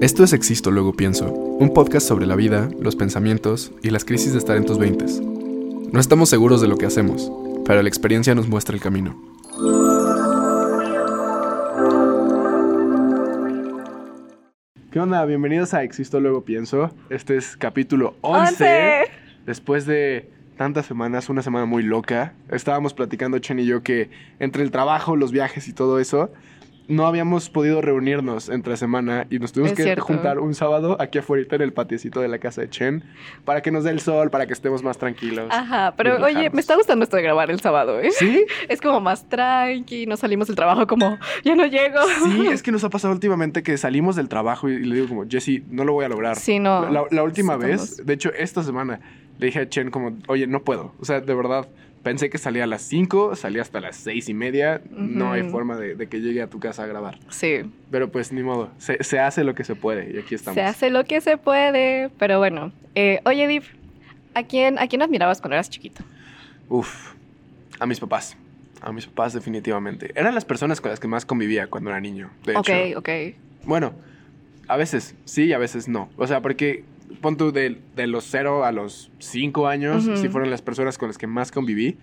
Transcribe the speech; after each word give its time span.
Esto 0.00 0.24
es 0.24 0.32
Existo 0.32 0.70
Luego 0.70 0.94
Pienso, 0.94 1.30
un 1.30 1.74
podcast 1.74 2.08
sobre 2.08 2.24
la 2.24 2.34
vida, 2.34 2.70
los 2.80 2.96
pensamientos 2.96 3.70
y 3.82 3.90
las 3.90 4.06
crisis 4.06 4.32
de 4.32 4.38
estar 4.38 4.56
en 4.56 4.64
tus 4.64 4.78
veintes. 4.78 5.20
No 5.20 6.00
estamos 6.00 6.30
seguros 6.30 6.62
de 6.62 6.68
lo 6.68 6.78
que 6.78 6.86
hacemos, 6.86 7.30
pero 7.66 7.82
la 7.82 7.88
experiencia 7.90 8.34
nos 8.34 8.48
muestra 8.48 8.74
el 8.74 8.80
camino. 8.80 9.14
¿Qué 14.90 14.98
onda? 14.98 15.22
Bienvenidos 15.26 15.74
a 15.74 15.82
Existo 15.82 16.18
Luego 16.18 16.46
Pienso. 16.46 16.94
Este 17.10 17.36
es 17.36 17.58
capítulo 17.58 18.14
11. 18.22 18.48
¡Once! 18.48 19.10
Después 19.44 19.84
de 19.84 20.30
tantas 20.56 20.86
semanas, 20.86 21.28
una 21.28 21.42
semana 21.42 21.66
muy 21.66 21.82
loca. 21.82 22.32
Estábamos 22.50 22.94
platicando 22.94 23.38
Chen 23.38 23.58
y 23.58 23.66
yo 23.66 23.82
que 23.82 24.08
entre 24.38 24.62
el 24.62 24.70
trabajo, 24.70 25.14
los 25.14 25.30
viajes 25.30 25.68
y 25.68 25.74
todo 25.74 26.00
eso, 26.00 26.30
no 26.90 27.06
habíamos 27.06 27.48
podido 27.48 27.80
reunirnos 27.80 28.48
entre 28.48 28.76
semana 28.76 29.26
y 29.30 29.38
nos 29.38 29.52
tuvimos 29.52 29.72
Es 29.72 29.76
que 29.76 29.84
cierto. 29.84 30.04
juntar 30.04 30.38
un 30.38 30.54
sábado 30.54 30.96
aquí 31.00 31.18
afuera 31.18 31.46
en 31.50 31.62
el 31.62 31.72
patiecito 31.72 32.20
de 32.20 32.28
la 32.28 32.38
casa 32.38 32.60
de 32.60 32.68
Chen 32.68 33.04
para 33.44 33.62
que 33.62 33.70
nos 33.70 33.84
dé 33.84 33.90
el 33.90 34.00
sol, 34.00 34.30
para 34.30 34.46
que 34.46 34.52
estemos 34.52 34.82
más 34.82 34.98
tranquilos. 34.98 35.46
Ajá, 35.50 35.94
pero 35.96 36.22
oye, 36.22 36.50
me 36.50 36.60
está 36.60 36.76
gustando 36.76 37.04
esto 37.04 37.16
de 37.16 37.22
grabar 37.22 37.50
el 37.50 37.60
sábado, 37.60 38.00
¿eh? 38.00 38.10
¿Sí? 38.10 38.44
Es 38.68 38.80
como 38.80 39.00
más 39.00 39.28
tranqui, 39.28 40.06
no 40.06 40.16
salimos 40.16 40.48
del 40.48 40.56
trabajo 40.56 40.86
como, 40.86 41.18
ya 41.44 41.54
no 41.54 41.64
llego. 41.66 41.98
Sí, 42.24 42.46
es 42.52 42.62
que 42.62 42.72
nos 42.72 42.84
ha 42.84 42.90
pasado 42.90 43.14
últimamente 43.14 43.62
que 43.62 43.78
salimos 43.78 44.16
del 44.16 44.28
trabajo 44.28 44.68
y, 44.68 44.74
y 44.74 44.84
le 44.84 44.96
digo 44.96 45.08
como, 45.08 45.24
Jesse, 45.28 45.62
no 45.70 45.84
lo 45.84 45.92
voy 45.92 46.04
a 46.04 46.08
lograr. 46.08 46.36
Sí, 46.36 46.58
no. 46.58 46.88
La, 46.90 47.04
la 47.10 47.22
última 47.22 47.56
vez, 47.56 48.04
de 48.04 48.12
hecho, 48.14 48.32
esta 48.36 48.62
semana, 48.62 49.00
le 49.38 49.46
dije 49.46 49.60
a 49.60 49.68
Chen 49.68 49.90
como, 49.90 50.18
oye, 50.28 50.46
no 50.46 50.62
puedo. 50.62 50.92
O 51.00 51.04
sea, 51.04 51.20
de 51.20 51.34
verdad, 51.34 51.68
pensé 52.02 52.30
que 52.30 52.38
salía 52.38 52.64
a 52.64 52.66
las 52.66 52.82
5, 52.82 53.36
salía 53.36 53.62
hasta 53.62 53.80
las 53.80 53.96
seis 53.96 54.28
y 54.28 54.34
media. 54.34 54.80
No 54.90 55.32
hay 55.32 55.42
forma 55.44 55.76
de, 55.76 55.94
de 55.94 56.06
que 56.08 56.20
llegue 56.20 56.42
a 56.42 56.46
tu 56.48 56.58
casa 56.60 56.84
a 56.84 56.86
grabar. 56.86 57.18
Sí, 57.28 57.60
Pero 57.90 58.10
pues 58.10 58.32
ni 58.32 58.42
modo, 58.42 58.70
se, 58.78 59.02
se 59.04 59.18
hace 59.18 59.44
lo 59.44 59.54
que 59.54 59.64
se 59.64 59.74
puede 59.74 60.12
y 60.14 60.18
aquí 60.18 60.34
estamos. 60.34 60.54
se 60.54 60.62
hace 60.62 60.90
lo 60.90 61.04
que 61.04 61.20
se 61.20 61.36
puede, 61.36 62.10
pero 62.18 62.38
bueno. 62.38 62.72
Eh, 62.94 63.20
oye, 63.24 63.46
Div, 63.46 63.64
¿a 64.34 64.42
quién, 64.44 64.78
¿a 64.78 64.86
quién 64.88 65.02
admirabas 65.02 65.40
cuando 65.40 65.54
eras 65.56 65.68
chiquito? 65.70 66.02
Uf, 66.68 67.12
a 67.78 67.86
mis 67.86 68.00
papás. 68.00 68.36
A 68.80 68.92
mis 68.92 69.06
papás 69.06 69.34
definitivamente. 69.34 70.10
Eran 70.14 70.34
las 70.34 70.44
personas 70.44 70.80
con 70.80 70.90
las 70.90 71.00
que 71.00 71.06
más 71.08 71.26
convivía 71.26 71.66
cuando 71.66 71.90
era 71.90 72.00
niño. 72.00 72.30
De 72.46 72.56
ok, 72.56 72.68
hecho. 72.68 72.98
ok. 72.98 73.08
Bueno, 73.64 73.92
a 74.68 74.76
veces 74.76 75.14
sí 75.26 75.44
y 75.44 75.52
a 75.52 75.58
veces 75.58 75.86
no. 75.86 76.08
O 76.16 76.26
sea, 76.26 76.40
porque 76.40 76.84
pon 77.20 77.36
tú 77.36 77.52
de, 77.52 77.80
de 77.96 78.06
los 78.06 78.24
0 78.24 78.64
a 78.64 78.72
los 78.72 79.10
5 79.18 79.68
años, 79.68 80.06
Ujú. 80.06 80.16
sí 80.16 80.28
fueron 80.28 80.50
las 80.50 80.62
personas 80.62 80.98
con 80.98 81.08
las 81.08 81.18
que 81.18 81.26
más 81.26 81.52
conviví, 81.52 81.98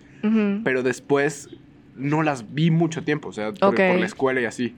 pero 0.64 0.82
después 0.82 1.48
no 1.96 2.22
las 2.22 2.54
vi 2.54 2.70
mucho 2.70 3.02
tiempo, 3.02 3.28
o 3.28 3.32
sea, 3.32 3.52
por 3.52 3.98
la 3.98 4.06
escuela 4.06 4.40
y 4.40 4.44
así. 4.44 4.76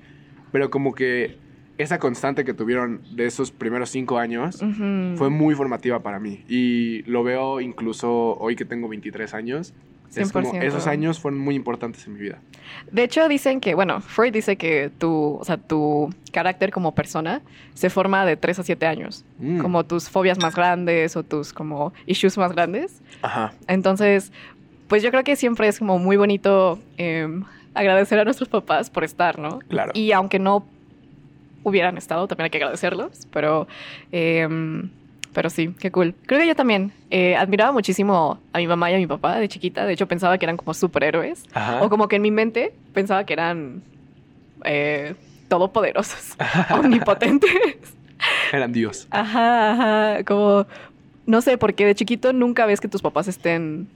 Pero 0.52 0.70
como 0.70 0.94
que 0.94 1.36
esa 1.82 1.98
constante 1.98 2.44
que 2.44 2.54
tuvieron 2.54 3.00
de 3.12 3.26
esos 3.26 3.50
primeros 3.50 3.90
5 3.90 4.18
años 4.18 4.62
Ujú. 4.62 5.16
fue 5.16 5.30
muy 5.30 5.54
formativa 5.54 6.00
para 6.00 6.18
mí. 6.18 6.44
Y 6.48 7.02
lo 7.02 7.22
veo 7.22 7.60
incluso 7.60 8.36
hoy 8.38 8.56
que 8.56 8.64
tengo 8.64 8.88
23 8.88 9.34
años. 9.34 9.72
Es 10.14 10.32
como 10.32 10.52
100%. 10.52 10.62
esos 10.64 10.88
años 10.88 11.20
fueron 11.20 11.38
muy 11.38 11.54
importantes 11.54 12.04
en 12.08 12.14
mi 12.14 12.20
vida. 12.20 12.40
De 12.90 13.04
hecho, 13.04 13.28
dicen 13.28 13.60
que, 13.60 13.76
bueno, 13.76 14.00
Freud 14.00 14.32
dice 14.32 14.56
que 14.56 14.90
tu, 14.98 15.38
o 15.40 15.44
sea, 15.44 15.56
tu 15.56 16.12
carácter 16.32 16.72
como 16.72 16.96
persona 16.96 17.42
se 17.74 17.90
forma 17.90 18.26
de 18.26 18.36
3 18.36 18.58
a 18.58 18.62
7 18.64 18.86
años. 18.86 19.24
Mm. 19.38 19.60
Como 19.60 19.84
tus 19.84 20.10
fobias 20.10 20.38
más 20.40 20.56
grandes 20.56 21.14
o 21.16 21.22
tus 21.22 21.52
como 21.52 21.92
issues 22.06 22.36
más 22.38 22.52
grandes. 22.52 23.00
Ajá. 23.22 23.52
Entonces, 23.68 24.32
pues 24.88 25.04
yo 25.04 25.12
creo 25.12 25.22
que 25.22 25.36
siempre 25.36 25.68
es 25.68 25.78
como 25.78 26.00
muy 26.00 26.16
bonito 26.16 26.80
em, 26.96 27.44
agradecer 27.74 28.18
a 28.18 28.24
nuestros 28.24 28.48
papás 28.48 28.90
por 28.90 29.04
estar, 29.04 29.38
¿no? 29.38 29.60
Claro. 29.68 29.92
Y 29.94 30.10
aunque 30.10 30.40
no 30.40 30.66
hubieran 31.62 31.96
estado, 31.98 32.26
también 32.26 32.44
hay 32.44 32.50
que 32.50 32.58
agradecerlos, 32.58 33.26
pero, 33.32 33.66
em, 34.12 34.90
pero 35.32 35.50
sí, 35.50 35.74
qué 35.78 35.90
cool. 35.90 36.14
Creo 36.26 36.40
que 36.40 36.46
yo 36.46 36.54
también 36.56 36.92
eh, 37.10 37.36
admiraba 37.36 37.72
muchísimo 37.72 38.38
a 38.52 38.58
mi 38.58 38.66
mamá 38.66 38.90
y 38.90 38.94
a 38.94 38.98
mi 38.98 39.06
papá 39.06 39.36
de 39.36 39.48
chiquita. 39.48 39.84
De 39.86 39.92
hecho, 39.92 40.06
pensaba 40.08 40.38
que 40.38 40.44
eran 40.46 40.56
como 40.56 40.74
superhéroes. 40.74 41.44
Ajá. 41.52 41.82
O 41.82 41.88
como 41.88 42.08
que 42.08 42.16
en 42.16 42.22
mi 42.22 42.30
mente 42.30 42.72
pensaba 42.94 43.24
que 43.24 43.32
eran 43.34 43.82
eh, 44.64 45.14
todopoderosos, 45.48 46.36
omnipotentes. 46.70 47.94
Eran 48.52 48.72
Dios. 48.72 49.06
Ajá, 49.10 49.70
ajá, 49.72 50.24
como, 50.24 50.66
no 51.26 51.40
sé, 51.40 51.56
porque 51.58 51.86
de 51.86 51.94
chiquito 51.94 52.32
nunca 52.32 52.66
ves 52.66 52.80
que 52.80 52.88
tus 52.88 53.02
papás 53.02 53.28
estén... 53.28 53.88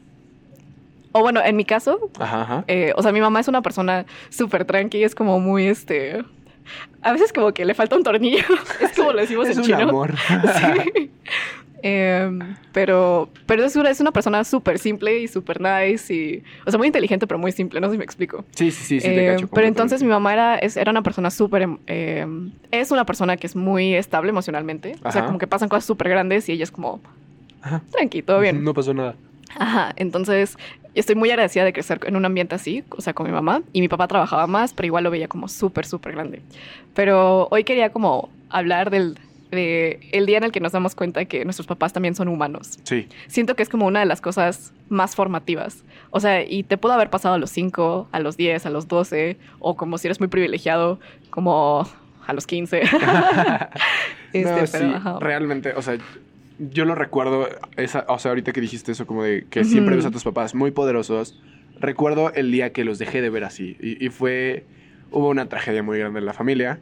O 1.17 1.21
bueno, 1.21 1.41
en 1.45 1.55
mi 1.55 1.65
caso, 1.65 2.11
Ajá, 2.19 2.43
ajá. 2.43 2.65
eh, 2.67 2.93
o 2.97 3.03
sea, 3.03 3.13
mi 3.13 3.21
mamá 3.21 3.39
es 3.39 3.47
una 3.47 3.63
persona 3.63 4.05
súper 4.31 4.65
tranqui, 4.65 5.05
es 5.05 5.15
como 5.15 5.39
muy, 5.41 5.67
este... 5.67 6.25
A 7.03 7.13
veces 7.13 7.33
como 7.33 7.53
que 7.53 7.65
le 7.65 7.75
falta 7.75 7.97
un 7.97 8.03
tornillo, 8.03 8.45
es 8.81 8.93
como 8.97 9.13
lo 9.13 9.21
decimos 9.21 9.49
es 9.49 9.57
en 9.57 9.61
un 9.61 9.65
chino. 9.67 9.79
amor. 9.89 10.15
Sí. 10.95 11.11
Em, 11.87 12.39
pero 12.73 13.29
pero 13.45 13.63
es, 13.63 13.77
una, 13.77 13.91
es 13.91 14.01
una 14.01 14.11
persona 14.11 14.43
súper 14.45 14.79
simple 14.79 15.19
y 15.21 15.29
súper 15.29 15.61
nice 15.61 16.15
y... 16.15 16.43
O 16.65 16.71
sea, 16.71 16.79
muy 16.79 16.87
inteligente, 16.87 17.27
pero 17.27 17.39
muy 17.39 17.53
simple, 17.53 17.79
no 17.79 17.89
sé 17.89 17.93
si 17.93 17.99
me 17.99 18.05
explico. 18.05 18.43
Sí, 18.53 18.71
sí, 18.71 18.83
sí, 18.85 19.01
sí, 19.01 19.09
te 19.09 19.27
cacho. 19.27 19.49
pero 19.49 19.67
entonces 19.67 20.03
mi 20.03 20.09
mamá 20.09 20.33
era, 20.33 20.57
es- 20.57 20.79
era 20.79 20.91
una 20.91 21.03
persona 21.03 21.31
súper... 21.31 21.61
em- 21.61 21.77
em, 21.87 22.53
es 22.71 22.91
una 22.91 23.05
persona 23.05 23.37
que 23.37 23.47
es 23.47 23.55
muy 23.55 23.95
estable 23.95 24.31
emocionalmente. 24.31 24.97
O 25.05 25.13
sea, 25.13 25.27
como 25.27 25.37
que 25.39 25.47
pasan 25.47 25.69
cosas 25.69 25.85
súper 25.85 26.09
grandes 26.09 26.49
y 26.49 26.53
ella 26.53 26.65
es 26.65 26.71
como... 26.71 27.01
Ajá. 27.61 27.83
Tranqui, 27.91 28.23
todo 28.23 28.41
bien. 28.41 28.65
No 28.65 28.73
pasó 28.73 28.95
nada. 28.95 29.15
Ajá, 29.59 29.93
entonces 29.97 30.57
estoy 30.95 31.15
muy 31.15 31.31
agradecida 31.31 31.65
de 31.65 31.73
crecer 31.73 32.01
en 32.05 32.17
un 32.17 32.25
ambiente 32.25 32.55
así, 32.55 32.85
o 32.91 33.01
sea, 33.01 33.15
con 33.15 33.27
mi 33.27 33.33
mamá. 33.33 33.63
Y 33.73 33.81
mi 33.81 33.89
papá 33.89 34.09
trabajaba 34.09 34.47
más, 34.47 34.73
pero 34.73 34.87
igual 34.87 35.05
lo 35.05 35.11
veía 35.11 35.29
como 35.29 35.49
súper, 35.49 35.87
súper 35.87 36.13
grande. 36.13 36.43
Pero 36.95 37.49
hoy 37.51 37.65
quería 37.65 37.91
como 37.91 38.31
hablar 38.51 38.91
del... 38.91 39.19
De 39.51 40.01
el 40.11 40.27
día 40.27 40.39
en 40.39 40.45
el 40.45 40.51
que 40.51 40.59
nos 40.59 40.73
damos 40.73 40.97
cuenta 40.97 41.27
que 41.27 41.45
nuestros 41.45 41.69
papás 41.69 41.93
también 41.93 42.17
son 42.17 42.27
humanos. 42.27 42.79
Sí. 42.83 43.07
Siento 43.29 43.55
que 43.55 43.63
es 43.63 43.69
como 43.69 43.87
una 43.87 44.01
de 44.01 44.07
las 44.07 44.21
cosas 44.21 44.73
más 44.89 45.15
formativas. 45.15 45.85
O 46.11 46.19
sea, 46.19 46.43
y 46.43 46.65
te 46.65 46.77
pudo 46.77 46.95
haber 46.95 47.09
pasado 47.09 47.37
a 47.37 47.39
los 47.39 47.51
5, 47.51 48.09
a 48.11 48.21
los 48.21 48.37
10, 48.37 48.67
a 48.67 48.71
los 48.71 48.89
12, 48.89 49.37
o 49.61 49.77
como 49.77 49.99
si 49.99 50.09
eres 50.09 50.19
muy 50.19 50.29
privilegiado, 50.29 50.99
como 51.31 51.87
a 52.27 52.33
los 52.33 52.47
15. 52.47 52.83
Este, 54.35 54.51
no, 54.51 54.57
pero, 54.57 54.67
sí, 54.67 55.25
realmente, 55.25 55.75
o 55.75 55.83
sea, 55.83 55.97
yo 56.59 56.85
lo 56.85 56.95
recuerdo, 56.95 57.49
esa, 57.77 58.05
o 58.09 58.19
sea, 58.19 58.31
ahorita 58.31 58.53
que 58.53 58.61
dijiste 58.61 58.93
eso, 58.93 59.07
como 59.07 59.25
de 59.25 59.47
que 59.51 59.65
siempre 59.65 59.95
Ujú. 59.95 59.99
ves 59.99 60.07
a 60.07 60.11
tus 60.11 60.25
papás 60.25 60.55
muy 60.55 60.71
poderosos, 60.71 61.37
recuerdo 61.77 62.33
el 62.35 62.51
día 62.53 62.73
que 62.73 62.85
los 62.85 62.99
dejé 62.99 63.21
de 63.23 63.31
ver 63.31 63.45
así. 63.45 63.77
Y, 63.81 64.05
y 64.05 64.09
fue, 64.11 64.67
hubo 65.11 65.29
una 65.29 65.49
tragedia 65.49 65.83
muy 65.83 65.99
grande 65.99 66.21
en 66.21 66.27
la 66.27 66.33
familia. 66.33 66.81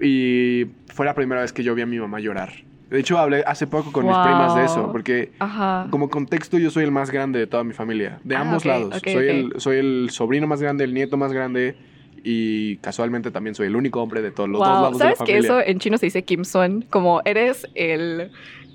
Y 0.00 0.66
fue 0.88 1.06
la 1.06 1.14
primera 1.14 1.40
vez 1.42 1.52
que 1.52 1.62
yo 1.62 1.74
vi 1.74 1.82
a 1.82 1.86
mi 1.86 1.98
mamá 1.98 2.18
llorar. 2.20 2.52
De 2.90 2.98
hecho, 3.00 3.18
hablé 3.18 3.44
hace 3.46 3.66
poco 3.66 3.92
con 3.92 4.06
mis 4.06 4.16
Wow. 4.16 4.24
primas 4.24 4.54
de 4.54 4.64
eso, 4.64 4.90
porque 4.92 5.32
Ajá. 5.38 5.88
como 5.90 6.10
contexto 6.10 6.58
yo 6.58 6.70
soy 6.70 6.84
el 6.84 6.90
más 6.90 7.10
grande 7.10 7.38
de 7.38 7.46
toda 7.46 7.64
mi 7.64 7.72
familia, 7.72 8.20
de 8.24 8.36
Ah, 8.36 8.40
ambos 8.40 8.64
ok, 8.64 8.68
lados. 8.68 8.96
ok, 8.96 9.04
soy, 9.08 9.14
ok. 9.28 9.30
El, 9.30 9.52
soy 9.58 9.76
el 9.78 10.08
sobrino 10.10 10.46
más 10.46 10.60
grande, 10.60 10.84
el 10.84 10.94
nieto 10.94 11.16
más 11.16 11.32
grande 11.32 11.76
y 12.22 12.76
casualmente 12.78 13.30
también 13.30 13.54
soy 13.54 13.66
el 13.68 13.76
único 13.76 14.02
hombre 14.02 14.22
de 14.22 14.30
todos 14.30 14.48
los 14.48 14.58
dos 14.60 14.68
Wow, 14.68 14.82
lados 14.82 14.98
¿sabes 14.98 15.18
de 15.18 15.22
la 15.22 15.26
que 15.26 15.32
familia. 15.32 15.48
eso 15.48 15.60
en 15.60 15.78
chino 15.78 15.98
se 15.98 16.06
dice 16.06 16.24
Kim 16.24 16.44
Son? 16.44 16.82
Como 16.82 17.22
eres 17.24 17.66
el, 17.74 18.30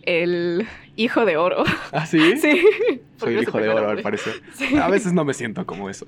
el 0.10 0.68
hijo 0.96 1.26
de 1.26 1.38
oro. 1.38 1.64
¿Ah, 1.92 2.06
sí? 2.06 2.38
sí. 2.42 2.62
Soy 3.18 3.36
el 3.36 3.44
hijo 3.44 3.60
de 3.60 3.70
oro, 3.70 3.90
al 3.90 4.02
parecer. 4.02 4.42
Sí. 4.54 4.76
A 4.78 4.88
veces 4.90 5.14
no 5.14 5.24
me 5.26 5.34
siento 5.34 5.66
como 5.66 5.90
eso. 5.90 6.08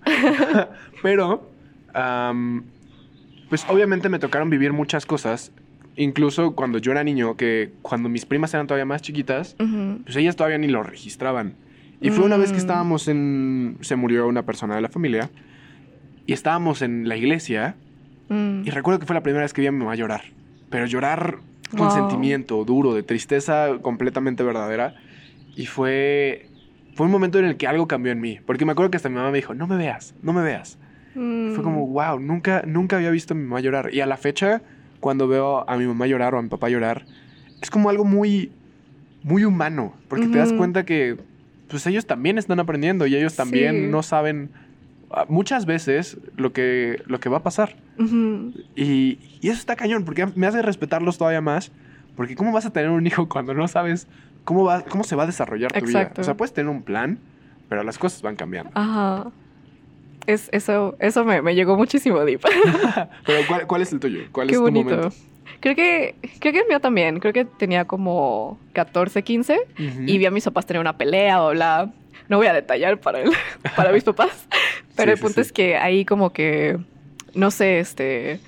Pero, 1.04 1.50
pues 3.50 3.66
obviamente 3.70 4.10
me 4.10 4.20
tocaron 4.20 4.50
vivir 4.50 4.74
muchas 4.74 5.06
cosas. 5.06 5.52
Incluso 5.98 6.56
cuando 6.56 6.78
yo 6.78 6.92
era 6.94 7.04
niño, 7.04 7.36
que 7.36 7.72
cuando 7.82 8.08
mis 8.08 8.26
primas 8.26 8.54
eran 8.54 8.66
todavía 8.66 8.86
más 8.86 9.02
chiquitas, 9.02 9.56
pues 10.04 10.16
ellas 10.16 10.36
todavía 10.36 10.58
ni 10.58 10.68
lo 10.68 10.84
registraban. 10.84 11.54
Y 12.00 12.10
fue 12.10 12.26
una 12.26 12.38
vez 12.38 12.50
que 12.52 12.58
Mm. 12.58 12.62
estábamos 12.62 13.08
en... 13.08 13.78
Se 13.82 13.96
murió 13.96 14.28
una 14.28 14.44
persona 14.44 14.76
de 14.76 14.82
la 14.82 14.90
familia. 14.90 15.30
Y 16.26 16.34
estábamos 16.34 16.82
en 16.82 17.08
la 17.08 17.16
iglesia. 17.16 17.76
Mm. 18.30 18.64
Y 18.66 18.70
recuerdo 18.72 19.00
que 19.00 19.06
fue 19.06 19.14
la 19.14 19.22
primera 19.22 19.44
vez 19.44 19.54
que 19.54 19.62
vi 19.62 19.68
a 19.68 19.72
mi 19.72 19.78
mamá 19.80 19.94
llorar. 19.96 20.22
Pero 20.72 20.86
llorar 20.88 21.38
con 21.72 21.88
Wow. 21.88 21.92
sentimiento 21.92 22.64
duro, 22.66 22.94
de 22.94 23.04
tristeza 23.04 23.70
completamente 23.82 24.44
verdadera. 24.44 24.96
Y 25.56 25.66
fue... 25.66 26.48
Fue 26.96 27.06
un 27.06 27.12
momento 27.12 27.40
en 27.40 27.46
el 27.46 27.56
que 27.56 27.68
algo 27.68 27.88
cambió 27.88 28.12
en 28.12 28.20
mí. 28.20 28.40
Porque 28.46 28.66
me 28.66 28.74
acuerdo 28.74 28.92
que 28.92 28.98
hasta 28.98 29.08
mi 29.10 29.16
mamá 29.16 29.32
me 29.32 29.38
dijo, 29.38 29.54
no 29.54 29.66
me 29.66 29.78
veas, 29.78 30.14
no 30.22 30.34
me 30.34 30.42
veas. 30.44 30.78
Mm. 31.16 31.54
Fue 31.54 31.64
como, 31.64 31.88
wow, 31.88 32.20
nunca, 32.20 32.64
nunca 32.68 32.98
había 32.98 33.10
visto 33.12 33.34
a 33.34 33.38
mi 33.38 33.44
mamá 33.44 33.62
llorar. 33.62 33.94
Y 33.94 34.02
a 34.02 34.06
la 34.06 34.18
fecha, 34.18 34.62
cuando 35.00 35.28
veo 35.28 35.68
a 35.70 35.78
mi 35.78 35.86
mamá 35.86 36.06
llorar 36.08 36.36
o 36.36 36.40
a 36.40 36.42
mi 36.42 36.50
papá 36.50 36.68
llorar, 36.70 37.06
es 37.62 37.70
como 37.72 37.90
algo 37.90 38.04
muy, 38.04 38.52
muy 39.24 39.46
humano. 39.46 39.94
Porque 40.10 40.28
te 40.28 40.38
das 40.38 40.52
cuenta 40.52 40.84
que, 40.86 41.16
pues 41.70 41.88
ellos 41.88 42.06
también 42.06 42.38
están 42.38 42.60
aprendiendo 42.60 43.08
y 43.08 43.16
ellos 43.16 43.36
también 43.38 43.76
Sí. 43.86 43.88
no 43.90 44.04
saben 44.04 44.50
muchas 45.28 45.66
veces 45.66 46.18
lo 46.38 46.54
que, 46.54 47.02
lo 47.06 47.20
que 47.20 47.30
va 47.30 47.38
a 47.38 47.44
pasar. 47.44 47.76
Y, 48.76 49.20
y 49.42 49.50
eso 49.50 49.60
está 49.60 49.76
cañón, 49.76 50.06
porque 50.06 50.28
me 50.36 50.48
hace 50.48 50.62
respetarlos 50.62 51.18
todavía 51.18 51.42
más. 51.42 51.72
Porque 52.16 52.36
¿cómo 52.36 52.52
vas 52.52 52.66
a 52.66 52.72
tener 52.74 52.90
un 52.90 53.06
hijo 53.08 53.28
cuando 53.30 53.54
no 53.54 53.68
sabes 53.68 54.08
cómo, 54.44 54.64
va, 54.66 54.84
cómo 54.84 55.04
se 55.04 55.16
va 55.16 55.24
a 55.24 55.26
desarrollar 55.28 55.72
tu 55.72 55.86
vida? 55.86 56.12
O 56.18 56.24
sea, 56.24 56.36
puedes 56.36 56.54
tener 56.54 56.70
un 56.70 56.84
plan, 56.84 57.20
pero 57.70 57.84
las 57.84 57.98
cosas 57.98 58.22
van 58.22 58.36
cambiando. 58.36 58.72
Ajá. 58.76 59.32
Es, 60.28 60.50
eso 60.52 60.96
eso 61.00 61.26
me, 61.26 61.42
me 61.42 61.56
llegó 61.56 61.76
muchísimo, 61.78 62.20
Deep. 62.24 62.42
Pero 63.26 63.40
¿cuál, 63.48 63.66
cuál 63.66 63.82
es 63.82 63.92
el 63.92 64.00
tuyo? 64.00 64.20
¿Cuál 64.32 64.48
Qué 64.48 64.54
es 64.54 64.60
tu 64.60 64.64
bonito. 64.64 64.90
momento? 64.90 65.16
Creo 65.62 65.76
que, 65.76 66.16
creo 66.40 66.54
que 66.54 66.60
el 66.60 66.68
mío 66.68 66.80
también. 66.80 67.20
Creo 67.20 67.34
que 67.34 67.46
tenía 67.46 67.86
como 67.86 68.60
14, 68.74 69.24
15 69.24 69.54
Ujú. 69.56 70.02
y 70.06 70.18
vi 70.20 70.26
a 70.28 70.32
mis 70.32 70.44
papás 70.46 70.68
tener 70.68 70.80
una 70.80 70.96
pelea 70.96 71.42
o 71.42 71.50
bla. 71.52 71.92
No 72.30 72.38
voy 72.38 72.46
a 72.48 72.54
detallar 72.54 73.00
para, 73.00 73.22
el, 73.22 73.32
para 73.76 73.92
mis 73.92 74.04
papás, 74.04 74.46
pero 74.96 75.12
Sí, 75.12 75.14
el 75.16 75.20
punto 75.20 75.36
sí. 75.36 75.42
es 75.42 75.52
que 75.52 75.78
ahí 75.78 76.06
como 76.06 76.32
que, 76.32 76.78
no 77.34 77.52
sé, 77.52 77.80
este... 77.80 78.40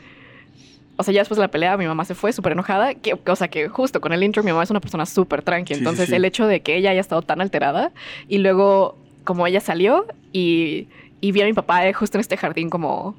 O 0.95 1.01
sea, 1.03 1.11
ya 1.13 1.21
después 1.21 1.37
de 1.37 1.41
la 1.43 1.47
pelea 1.47 1.75
mi 1.75 1.87
mamá 1.87 2.05
se 2.05 2.13
fue 2.13 2.31
súper 2.33 2.51
enojada. 2.51 2.93
Que, 2.93 3.17
o 3.25 3.35
sea, 3.35 3.47
que 3.47 3.67
justo 3.67 3.99
con 3.99 4.13
el 4.13 4.21
intro 4.23 4.43
mi 4.43 4.51
mamá 4.51 4.63
es 4.63 4.69
una 4.69 4.79
persona 4.79 5.05
súper 5.07 5.41
tranqui. 5.41 5.73
Entonces 5.73 6.11
el 6.11 6.23
hecho 6.23 6.45
de 6.45 6.61
que 6.61 6.75
ella 6.75 6.91
haya 6.91 7.01
estado 7.01 7.23
tan 7.23 7.41
alterada 7.41 7.91
y 8.27 8.37
luego 8.37 8.95
como 9.23 9.47
ella 9.47 9.59
salió 9.59 10.05
y, 10.31 10.87
y 11.19 11.31
vi 11.31 11.41
a 11.41 11.45
mi 11.45 11.53
papá 11.53 11.87
eh, 11.87 11.93
justo 11.93 12.17
en 12.17 12.21
este 12.21 12.37
jardín 12.37 12.69
como... 12.69 13.15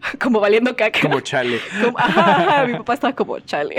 Como 0.22 0.38
valiendo 0.38 0.76
caca. 0.76 1.00
Como 1.00 1.18
chale. 1.20 1.58
Como- 1.84 1.98
ajá, 1.98 2.66
mi 2.66 2.74
papá 2.74 2.94
estaba 2.94 3.14
como 3.16 3.40
chale. 3.40 3.74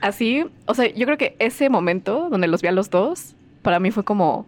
Así, 0.00 0.46
o 0.64 0.72
sea, 0.74 0.86
yo 0.94 1.04
creo 1.04 1.18
que 1.18 1.36
ese 1.40 1.68
momento 1.68 2.28
donde 2.30 2.46
los 2.46 2.62
vi 2.62 2.68
a 2.68 2.72
los 2.72 2.88
dos, 2.88 3.34
para 3.60 3.78
mí 3.78 3.90
fue 3.90 4.02
como, 4.02 4.46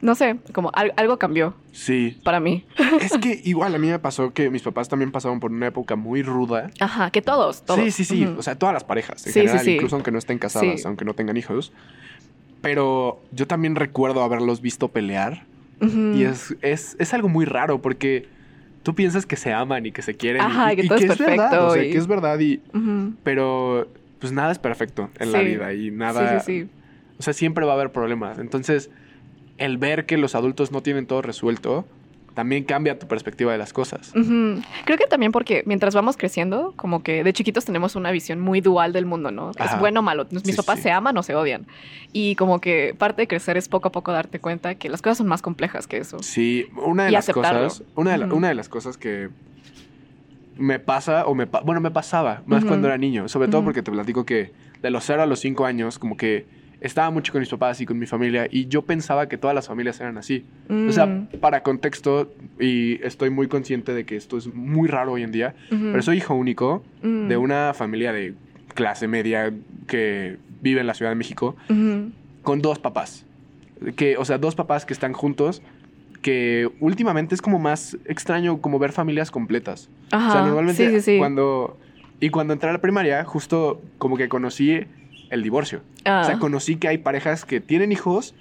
no 0.00 0.14
sé, 0.14 0.36
como 0.52 0.70
al- 0.74 0.92
algo 0.96 1.18
cambió 1.18 1.54
Sí. 1.72 2.18
para 2.24 2.40
mí. 2.40 2.64
Es 3.00 3.12
que 3.18 3.40
igual 3.44 3.74
a 3.74 3.78
mí 3.78 3.88
me 3.88 3.98
pasó 3.98 4.32
que 4.32 4.50
mis 4.50 4.62
papás 4.62 4.88
también 4.88 5.10
pasaron 5.12 5.40
por 5.40 5.50
una 5.50 5.66
época 5.68 5.96
muy 5.96 6.22
ruda. 6.22 6.70
Ajá, 6.80 7.10
que 7.10 7.22
todos, 7.22 7.64
todos. 7.64 7.80
Sí, 7.80 7.90
sí, 7.90 8.04
sí. 8.04 8.24
O 8.24 8.42
sea, 8.42 8.56
todas 8.58 8.72
las 8.72 8.84
parejas 8.84 9.26
en 9.26 9.32
Sí, 9.32 9.40
general, 9.40 9.60
sí. 9.64 9.74
incluso 9.74 9.96
aunque 9.96 10.10
no 10.10 10.18
estén 10.18 10.38
casadas, 10.38 10.84
aunque 10.86 11.04
no 11.04 11.14
tengan 11.14 11.36
hijos. 11.36 11.72
Pero 12.62 13.22
yo 13.32 13.46
también 13.46 13.76
recuerdo 13.76 14.22
haberlos 14.22 14.60
visto 14.60 14.88
pelear. 14.88 15.44
Y 16.14 16.22
es, 16.22 16.56
es, 16.62 16.96
es 16.98 17.12
algo 17.12 17.28
muy 17.28 17.44
raro 17.44 17.82
porque 17.82 18.26
tú 18.82 18.94
piensas 18.94 19.26
que 19.26 19.36
se 19.36 19.52
aman 19.52 19.84
y 19.84 19.92
que 19.92 20.00
se 20.00 20.14
quieren. 20.16 20.40
Ajá, 20.40 20.72
y, 20.72 20.76
que 20.76 20.82
y 20.86 20.88
todo 20.88 20.98
es 20.98 21.18
verdad, 21.18 21.26
perfecto 21.50 21.66
o 21.66 21.70
sea, 21.74 21.84
y- 21.84 21.90
que 21.90 21.98
es 21.98 22.06
verdad. 22.06 22.38
Y, 22.40 22.60
pero 23.22 23.88
pues 24.18 24.32
nada 24.32 24.50
es 24.52 24.58
perfecto 24.58 25.10
en 25.20 25.32
la 25.32 25.40
vida 25.40 25.74
y 25.74 25.90
nada... 25.90 26.40
Sí, 26.40 26.44
sí, 26.46 26.62
sí. 26.64 26.70
O 27.18 27.22
sea, 27.22 27.34
siempre 27.34 27.64
va 27.66 27.72
a 27.72 27.74
haber 27.74 27.92
problemas. 27.92 28.38
Entonces, 28.38 28.90
el 29.58 29.78
ver 29.78 30.06
que 30.06 30.16
los 30.16 30.34
adultos 30.34 30.70
no 30.72 30.82
tienen 30.82 31.06
todo 31.06 31.22
resuelto, 31.22 31.86
también 32.34 32.64
cambia 32.64 32.98
tu 32.98 33.06
perspectiva 33.08 33.50
de 33.52 33.56
las 33.56 33.72
cosas. 33.72 34.12
Creo 34.12 34.98
que 34.98 35.06
también 35.08 35.32
porque 35.32 35.62
mientras 35.64 35.94
vamos 35.94 36.18
creciendo, 36.18 36.74
como 36.76 37.02
que 37.02 37.24
de 37.24 37.32
chiquitos 37.32 37.64
tenemos 37.64 37.96
una 37.96 38.10
visión 38.10 38.40
muy 38.40 38.60
dual 38.60 38.92
del 38.92 39.06
mundo, 39.06 39.30
¿no? 39.30 39.52
Ajá. 39.58 39.74
Es 39.76 39.80
bueno 39.80 40.00
o 40.00 40.02
malo. 40.02 40.26
Mis 40.30 40.42
Sí, 40.42 40.52
papás 40.52 40.76
sí. 40.76 40.82
se 40.82 40.90
aman 40.90 41.16
o 41.16 41.22
se 41.22 41.34
odian. 41.34 41.66
Y 42.12 42.34
como 42.36 42.60
que 42.60 42.94
parte 42.98 43.22
de 43.22 43.28
crecer 43.28 43.56
es 43.56 43.68
poco 43.68 43.88
a 43.88 43.92
poco 43.92 44.12
darte 44.12 44.38
cuenta 44.38 44.74
que 44.74 44.90
las 44.90 45.00
cosas 45.00 45.16
son 45.18 45.28
más 45.28 45.40
complejas 45.40 45.86
que 45.86 45.96
eso. 45.96 46.18
Sí, 46.18 46.66
una 46.84 47.04
de 47.04 47.08
Y 47.08 47.12
las 47.12 47.26
aceptarlo. 47.30 47.64
cosas, 47.64 47.82
una 47.94 48.12
de, 48.12 48.18
la- 48.18 48.26
Ujú. 48.26 48.36
una 48.36 48.48
de 48.48 48.54
las 48.54 48.68
cosas 48.68 48.98
que 48.98 49.30
me 50.58 50.78
pasa 50.78 51.26
o 51.26 51.34
me 51.34 51.46
pa- 51.46 51.60
bueno, 51.60 51.80
me 51.80 51.90
pasaba 51.90 52.42
más 52.46 52.60
Ujú. 52.60 52.68
cuando 52.68 52.88
era 52.88 52.98
niño, 52.98 53.28
sobre 53.28 53.48
todo 53.48 53.62
porque 53.64 53.82
te 53.82 53.90
platico 53.90 54.24
que 54.26 54.52
de 54.82 54.90
los 54.90 55.04
0 55.04 55.22
a 55.22 55.26
los 55.26 55.40
5 55.40 55.64
años 55.66 55.98
como 55.98 56.16
que 56.18 56.44
estaba 56.80 57.10
mucho 57.10 57.32
con 57.32 57.40
mis 57.40 57.48
papás 57.48 57.80
y 57.80 57.86
con 57.86 57.98
mi 57.98 58.06
familia 58.06 58.46
y 58.50 58.66
yo 58.66 58.82
pensaba 58.82 59.28
que 59.28 59.38
todas 59.38 59.54
las 59.54 59.66
familias 59.68 59.98
eran 60.00 60.18
así. 60.18 60.44
O 60.68 60.92
sea, 60.92 61.06
Mm. 61.06 61.28
para 61.40 61.62
contexto 61.62 62.32
y 62.60 63.02
estoy 63.04 63.30
muy 63.30 63.48
consciente 63.48 63.94
de 63.94 64.04
que 64.04 64.16
esto 64.16 64.36
es 64.36 64.52
muy 64.52 64.88
raro 64.88 65.12
hoy 65.12 65.22
en 65.22 65.32
día, 65.32 65.54
pero 65.70 66.02
soy 66.02 66.18
hijo 66.18 66.34
único 66.34 66.84
Mm. 67.02 67.28
de 67.28 67.36
una 67.36 67.72
familia 67.74 68.12
de 68.12 68.34
clase 68.74 69.08
media 69.08 69.52
que 69.86 70.36
vive 70.60 70.80
en 70.80 70.86
la 70.86 70.94
Ciudad 70.94 71.10
de 71.10 71.16
México 71.16 71.56
con 72.42 72.60
dos 72.62 72.78
papás. 72.78 73.24
Que, 73.96 74.16
o 74.16 74.24
sea, 74.24 74.38
dos 74.38 74.54
papás 74.54 74.84
que 74.86 74.92
están 74.92 75.12
juntos, 75.12 75.62
que 76.22 76.68
últimamente 76.80 77.34
es 77.34 77.42
como 77.42 77.58
más 77.58 77.96
extraño 78.06 78.60
como 78.60 78.78
ver 78.78 78.92
familias 78.92 79.30
completas. 79.30 79.88
Ajá. 80.10 80.28
O 80.28 80.32
sea, 80.32 80.42
normalmente 80.42 80.90
sí, 80.90 80.96
sí, 80.96 81.12
sí. 81.12 81.18
cuando... 81.18 81.78
Y 82.18 82.30
cuando 82.30 82.54
entré 82.54 82.70
a 82.70 82.72
la 82.72 82.80
primaria, 82.80 83.22
justo 83.24 83.82
como 83.98 84.16
que 84.16 84.28
conocí 84.30 84.80
el 85.30 85.42
divorcio. 85.42 85.82
Ah. 86.04 86.20
O 86.22 86.24
sea, 86.26 86.38
conocí 86.38 86.76
que 86.76 86.88
hay 86.88 86.98
parejas 86.98 87.44
que 87.44 87.60
tienen 87.60 87.92
hijos 87.92 88.34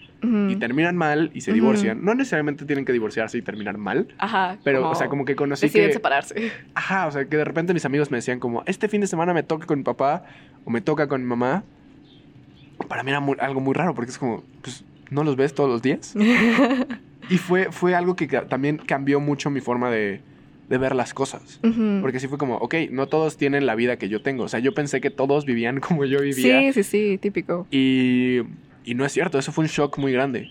y 0.49 0.55
terminan 0.55 0.97
mal 0.97 1.29
y 1.35 1.41
se 1.41 1.53
divorcian. 1.53 2.03
No 2.03 2.15
necesariamente 2.15 2.65
tienen 2.65 2.83
que 2.83 2.91
divorciarse 2.91 3.37
y 3.37 3.43
terminar 3.43 3.77
mal, 3.77 4.07
Ajá. 4.17 4.57
pero, 4.63 4.89
o 4.89 4.95
sea, 4.95 5.07
como 5.07 5.23
que 5.23 5.35
conocí 5.35 5.67
deciden 5.67 5.89
que... 5.89 5.93
separarse. 5.93 6.51
Ajá, 6.73 7.05
o 7.05 7.11
sea, 7.11 7.25
que 7.25 7.37
de 7.37 7.45
repente 7.45 7.73
mis 7.75 7.85
amigos 7.85 8.09
me 8.09 8.17
decían 8.17 8.39
como, 8.39 8.63
este 8.65 8.87
fin 8.87 9.01
de 9.01 9.07
semana 9.07 9.33
me 9.35 9.43
toca 9.43 9.67
con 9.67 9.77
mi 9.77 9.83
papá 9.83 10.23
o 10.63 10.71
me 10.71 10.81
toca 10.81 11.07
con 11.07 11.21
mi 11.21 11.27
mamá. 11.27 11.63
Para 12.87 13.03
mí 13.03 13.11
era 13.11 13.19
muy- 13.19 13.37
algo 13.39 13.61
muy 13.61 13.73
raro 13.75 13.93
porque 13.93 14.09
es 14.11 14.17
como, 14.17 14.43
pues, 14.63 14.83
¿no 15.11 15.23
los 15.23 15.35
ves 15.35 15.53
todos 15.53 15.69
los 15.69 15.81
días? 15.81 16.15
Y 17.27 17.37
fue, 17.39 17.71
fue 17.71 17.95
algo 17.95 18.15
que 18.15 18.27
también 18.27 18.77
cambió 18.77 19.19
mucho 19.19 19.49
mi 19.49 19.59
forma 19.59 19.89
de, 19.89 20.21
de 20.69 20.77
ver 20.77 20.95
las 20.95 21.13
cosas. 21.13 21.59
Porque 22.01 22.19
sí 22.19 22.27
fue 22.27 22.37
como, 22.37 22.55
ok, 22.57 22.75
no 22.91 23.07
todos 23.07 23.37
tienen 23.37 23.65
la 23.65 23.75
vida 23.75 23.97
que 23.97 24.09
yo 24.09 24.21
tengo. 24.21 24.43
O 24.43 24.47
sea, 24.47 24.59
yo 24.59 24.73
pensé 24.73 25.01
que 25.01 25.09
todos 25.09 25.45
vivían 25.45 25.79
como 25.87 26.05
yo 26.05 26.21
vivía. 26.21 26.71
Sí, 26.73 26.83
sí, 26.83 26.83
sí, 26.83 27.17
típico. 27.17 27.67
Y, 27.71 28.39
y 28.83 28.95
no 28.95 29.05
es 29.05 29.11
cierto, 29.11 29.37
eso 29.37 29.51
fue 29.51 29.63
un 29.63 29.69
shock 29.69 29.97
muy 29.97 30.11
grande. 30.11 30.47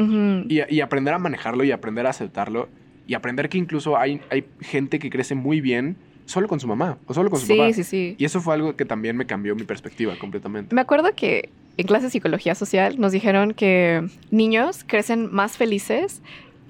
Y, 0.49 0.75
y 0.75 0.81
aprender 0.81 1.15
a 1.15 1.19
manejarlo 1.19 1.65
y 1.65 1.73
aprender 1.73 2.07
a 2.07 2.11
aceptarlo. 2.11 2.69
Y 3.07 3.15
aprender 3.15 3.49
que 3.49 3.59
incluso 3.59 3.99
hay, 3.99 4.21
hay 4.31 4.45
gente 4.61 4.99
que 4.99 5.11
crece 5.11 5.35
muy 5.35 5.61
bien 5.61 5.97
solo 6.27 6.49
con 6.49 6.59
su 6.59 6.67
mamá 6.67 6.97
o 7.07 7.13
solo 7.13 7.29
con 7.29 7.39
su 7.39 7.47
sí, 7.47 7.57
papá. 7.57 7.73
sí, 7.75 7.85
sí. 7.85 8.15
Y 8.17 8.25
eso 8.25 8.41
fue 8.41 8.55
algo 8.55 8.77
que 8.77 8.87
también 8.87 9.17
me 9.17 9.27
cambió 9.27 9.55
mi 9.55 9.65
perspectiva 9.65 10.17
completamente. 10.19 10.75
Me 10.75 10.81
acuerdo 10.81 11.11
que 11.15 11.51
en 11.77 11.87
clase 11.87 12.05
de 12.07 12.11
psicología 12.11 12.55
social 12.55 12.99
nos 12.99 13.13
dijeron 13.13 13.53
que 13.53 14.07
niños 14.31 14.85
crecen 14.87 15.31
más 15.33 15.59
felices 15.59 16.23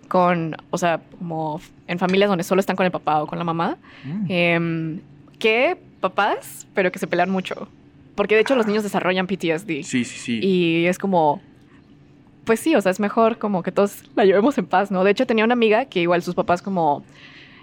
con, 0.05 0.57
o 0.71 0.79
sea, 0.79 1.01
como 1.19 1.61
en 1.87 1.99
familias 1.99 2.29
donde 2.29 2.45
solo 2.45 2.61
están 2.61 2.77
con 2.77 2.87
el 2.87 2.93
papá 2.93 3.23
o 3.23 3.27
con 3.27 3.39
la 3.39 3.45
mamá, 3.45 3.77
Mm. 4.05 4.27
em, 4.29 5.01
que 5.39 5.77
papás, 6.01 6.67
pero 6.75 6.91
que 6.93 6.99
se 6.99 7.07
pelean 7.07 7.31
mucho. 7.31 7.69
Porque 8.15 8.35
de 8.37 8.43
hecho 8.43 8.55
los 8.55 8.67
niños 8.67 8.83
desarrollan 8.85 9.27
PTSD. 9.27 9.83
Sí, 9.83 10.05
sí, 10.05 10.05
sí. 10.05 10.41
Y 10.43 10.87
es 10.87 10.99
como, 10.99 11.41
pues 12.45 12.61
sí, 12.61 12.75
o 12.77 12.81
sea, 12.81 12.91
es 12.93 13.01
mejor 13.01 13.39
como 13.39 13.63
que 13.63 13.73
todos 13.73 14.05
la 14.15 14.25
llevemos 14.25 14.57
en 14.59 14.67
paz, 14.67 14.91
¿no? 14.91 15.03
De 15.03 15.11
hecho, 15.11 15.27
tenía 15.27 15.45
una 15.45 15.55
amiga 15.55 15.87
que 15.87 16.01
igual 16.01 16.23
sus 16.23 16.35
papás 16.35 16.63
como 16.63 17.03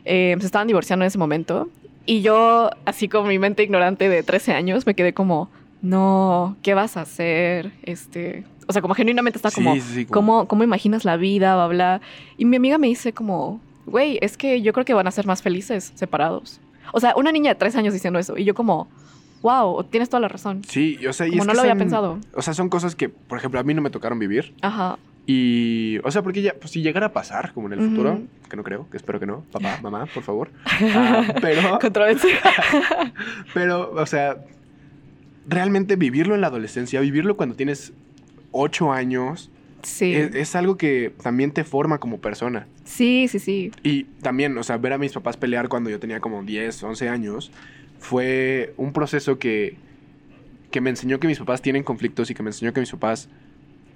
eh, 0.03 0.35
se 0.39 0.45
estaban 0.45 0.67
divorciando 0.67 1.05
en 1.05 1.07
ese 1.07 1.17
momento. 1.19 1.69
Y 2.05 2.21
yo, 2.21 2.71
así 2.85 3.07
con 3.07 3.27
mi 3.27 3.37
mente 3.37 3.61
ignorante 3.63 4.09
de 4.09 4.23
13 4.23 4.53
años, 4.53 4.85
me 4.87 4.95
quedé 4.95 5.13
como, 5.13 5.49
no, 5.81 6.55
¿qué 6.61 6.73
vas 6.73 6.97
a 6.97 7.01
hacer? 7.01 7.71
Este, 7.83 8.43
o 8.67 8.73
sea, 8.73 8.81
como 8.81 8.93
genuinamente 8.93 9.37
está 9.37 9.51
como, 9.51 9.73
Sí, 9.75 9.81
sí, 9.81 10.05
como- 10.05 10.13
¿cómo, 10.37 10.47
¿cómo 10.47 10.63
imaginas 10.63 11.05
la 11.05 11.17
vida? 11.17 11.55
Bla, 11.55 11.67
bla. 11.67 12.01
Y 12.37 12.45
mi 12.45 12.57
amiga 12.57 12.77
me 12.77 12.87
dice 12.87 13.13
como, 13.13 13.59
güey, 13.85 14.17
es 14.21 14.37
que 14.37 14.61
yo 14.61 14.73
creo 14.73 14.85
que 14.85 14.93
van 14.93 15.07
a 15.07 15.11
ser 15.11 15.25
más 15.25 15.41
felices 15.41 15.91
separados. 15.95 16.59
O 16.93 16.99
sea, 16.99 17.13
una 17.15 17.31
niña 17.31 17.51
de 17.51 17.55
3 17.55 17.75
años 17.75 17.93
diciendo 17.93 18.19
eso. 18.19 18.37
Y 18.37 18.43
yo 18.43 18.53
como, 18.53 18.87
wow, 19.41 19.83
tienes 19.85 20.09
toda 20.09 20.19
la 20.21 20.27
razón. 20.27 20.61
Sí, 20.67 20.99
o 21.07 21.13
sea, 21.13 21.25
y 21.27 21.31
Como 21.31 21.43
es 21.43 21.47
no 21.47 21.51
que 21.53 21.55
lo 21.57 21.61
había 21.61 21.71
son- 21.73 21.79
pensado. 21.79 22.19
O 22.35 22.41
sea, 22.41 22.53
son 22.53 22.69
cosas 22.69 22.95
que, 22.95 23.09
por 23.09 23.37
ejemplo, 23.37 23.59
a 23.59 23.63
mí 23.63 23.73
no 23.73 23.81
me 23.81 23.89
tocaron 23.89 24.19
vivir. 24.19 24.53
Ajá. 24.61 24.97
Y, 25.27 25.99
o 26.03 26.09
sea, 26.11 26.23
porque 26.23 26.41
ya, 26.41 26.53
pues 26.59 26.71
si 26.71 26.81
llegara 26.81 27.07
a 27.07 27.13
pasar, 27.13 27.53
como 27.53 27.67
en 27.67 27.73
el 27.79 27.89
futuro, 27.89 28.19
que 28.49 28.57
no 28.57 28.63
creo, 28.63 28.89
que 28.89 28.97
espero 28.97 29.19
que 29.19 29.27
no, 29.27 29.43
papá, 29.51 29.79
mamá, 29.81 30.07
por 30.13 30.23
favor. 30.23 30.51
Ah, 30.93 31.33
pero, 31.39 31.77
Controversia. 31.79 32.37
pero, 33.53 33.91
o 33.93 34.05
sea, 34.05 34.37
realmente 35.47 35.95
vivirlo 35.95 36.35
en 36.35 36.41
la 36.41 36.47
adolescencia, 36.47 36.99
vivirlo 37.01 37.37
cuando 37.37 37.55
tienes 37.55 37.93
ocho 38.51 38.91
años, 38.91 39.49
Sí. 39.83 40.13
es, 40.13 40.35
es 40.35 40.55
algo 40.55 40.77
que 40.77 41.11
también 41.23 41.51
te 41.51 41.63
forma 41.63 41.97
como 41.97 42.19
persona. 42.19 42.67
Sí, 42.83 43.27
sí, 43.27 43.39
sí. 43.39 43.71
Y 43.83 44.03
también, 44.21 44.55
o 44.57 44.63
sea, 44.63 44.77
ver 44.77 44.93
a 44.93 44.97
mis 44.99 45.11
papás 45.13 45.37
pelear 45.37 45.69
cuando 45.69 45.89
yo 45.89 45.99
tenía 45.99 46.19
como 46.19 46.43
10, 46.43 46.83
11 46.83 47.09
años, 47.09 47.51
fue 47.99 48.73
un 48.77 48.93
proceso 48.93 49.39
que, 49.39 49.77
que 50.69 50.81
me 50.81 50.89
enseñó 50.91 51.19
que 51.19 51.27
mis 51.27 51.39
papás 51.39 51.61
tienen 51.61 51.83
conflictos 51.83 52.29
y 52.29 52.35
que 52.35 52.43
me 52.43 52.49
enseñó 52.49 52.73
que 52.73 52.79
mis 52.79 52.91
papás 52.91 53.27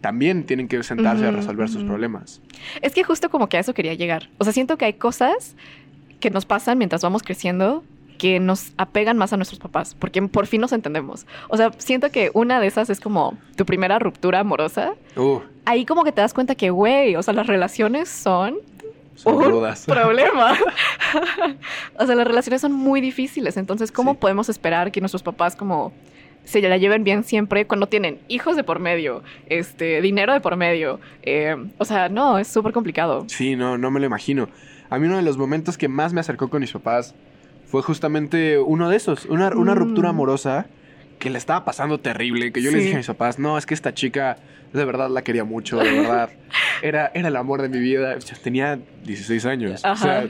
también 0.01 0.43
tienen 0.43 0.67
que 0.67 0.81
sentarse 0.83 1.25
a 1.25 1.31
resolver 1.31 1.69
sus 1.69 1.83
problemas. 1.83 2.41
Es 2.81 2.93
que 2.93 3.03
justo 3.03 3.29
como 3.29 3.49
que 3.49 3.57
a 3.57 3.59
eso 3.59 3.73
quería 3.73 3.93
llegar. 3.93 4.29
O 4.37 4.43
sea, 4.43 4.53
siento 4.53 4.77
que 4.77 4.85
hay 4.85 4.93
cosas 4.93 5.55
que 6.19 6.29
nos 6.31 6.45
pasan 6.45 6.77
mientras 6.77 7.01
vamos 7.01 7.23
creciendo 7.23 7.83
que 8.17 8.39
nos 8.39 8.73
apegan 8.77 9.17
más 9.17 9.33
a 9.33 9.37
nuestros 9.37 9.59
papás, 9.59 9.95
porque 9.97 10.21
por 10.23 10.47
fin 10.47 10.61
nos 10.61 10.71
entendemos. 10.71 11.25
O 11.49 11.57
sea, 11.57 11.71
siento 11.77 12.09
que 12.11 12.31
una 12.33 12.59
de 12.59 12.67
esas 12.67 12.89
es 12.89 12.99
como 12.99 13.37
tu 13.55 13.65
primera 13.65 13.99
ruptura 13.99 14.39
amorosa. 14.39 14.93
Uh, 15.15 15.39
Ahí 15.65 15.85
como 15.85 16.03
que 16.03 16.11
te 16.11 16.21
das 16.21 16.33
cuenta 16.33 16.55
que, 16.55 16.69
güey, 16.69 17.15
o 17.15 17.23
sea, 17.23 17.33
las 17.33 17.47
relaciones 17.47 18.09
son 18.09 18.55
son 19.15 19.35
un 19.35 19.43
rudas. 19.45 19.85
problema. 19.87 20.53
o 21.99 22.05
sea, 22.05 22.15
las 22.15 22.27
relaciones 22.27 22.61
son 22.61 22.73
muy 22.73 23.01
difíciles. 23.01 23.57
Entonces, 23.57 23.91
¿cómo 23.91 24.11
Sí. 24.11 24.17
podemos 24.21 24.49
esperar 24.49 24.91
que 24.91 24.99
nuestros 24.99 25.23
papás 25.23 25.55
como 25.55 25.93
se 26.43 26.61
la 26.61 26.77
lleven 26.77 27.03
bien 27.03 27.23
siempre 27.23 27.65
cuando 27.65 27.87
tienen 27.87 28.19
hijos 28.27 28.55
de 28.55 28.63
por 28.63 28.79
medio, 28.79 29.23
este, 29.47 30.01
dinero 30.01 30.33
de 30.33 30.41
por 30.41 30.55
medio? 30.57 30.99
Eh, 31.23 31.55
o 31.77 31.85
sea, 31.85 32.09
no, 32.09 32.37
es 32.37 32.47
súper 32.47 32.71
complicado. 32.73 33.25
Sí, 33.27 33.55
no, 33.55 33.77
no 33.77 33.89
me 33.89 33.99
lo 33.99 34.05
imagino. 34.05 34.49
A 34.89 34.99
mí 34.99 35.07
uno 35.07 35.15
de 35.17 35.23
los 35.23 35.37
momentos 35.37 35.77
que 35.77 35.87
más 35.87 36.13
me 36.13 36.19
acercó 36.19 36.49
con 36.49 36.61
mis 36.61 36.71
papás 36.71 37.15
fue 37.67 37.81
justamente 37.81 38.57
uno 38.59 38.89
de 38.89 38.97
esos, 38.97 39.25
una, 39.25 39.49
una 39.49 39.73
Mm. 39.73 39.77
ruptura 39.77 40.09
amorosa 40.09 40.67
que 41.19 41.29
le 41.29 41.37
estaba 41.37 41.65
pasando 41.65 41.99
terrible, 41.99 42.51
que 42.51 42.61
yo 42.61 42.71
les 42.71 42.79
Sí. 42.81 42.85
dije 42.85 42.95
a 42.95 42.97
mis 42.97 43.07
papás, 43.07 43.39
no, 43.39 43.57
es 43.57 43.65
que 43.65 43.73
esta 43.73 43.93
chica 43.93 44.37
de 44.73 44.83
verdad 44.85 45.09
la 45.09 45.21
quería 45.23 45.43
mucho, 45.45 45.77
de 45.77 45.89
verdad, 45.91 46.29
era, 46.81 47.11
era 47.13 47.27
el 47.29 47.35
amor 47.37 47.61
de 47.61 47.69
mi 47.69 47.79
vida. 47.79 48.17
Yo 48.19 48.35
tenía 48.43 48.77
16 49.03 49.45
años. 49.45 49.83
O 49.85 49.95
sea, 49.95 50.19
Ajá. 50.19 50.23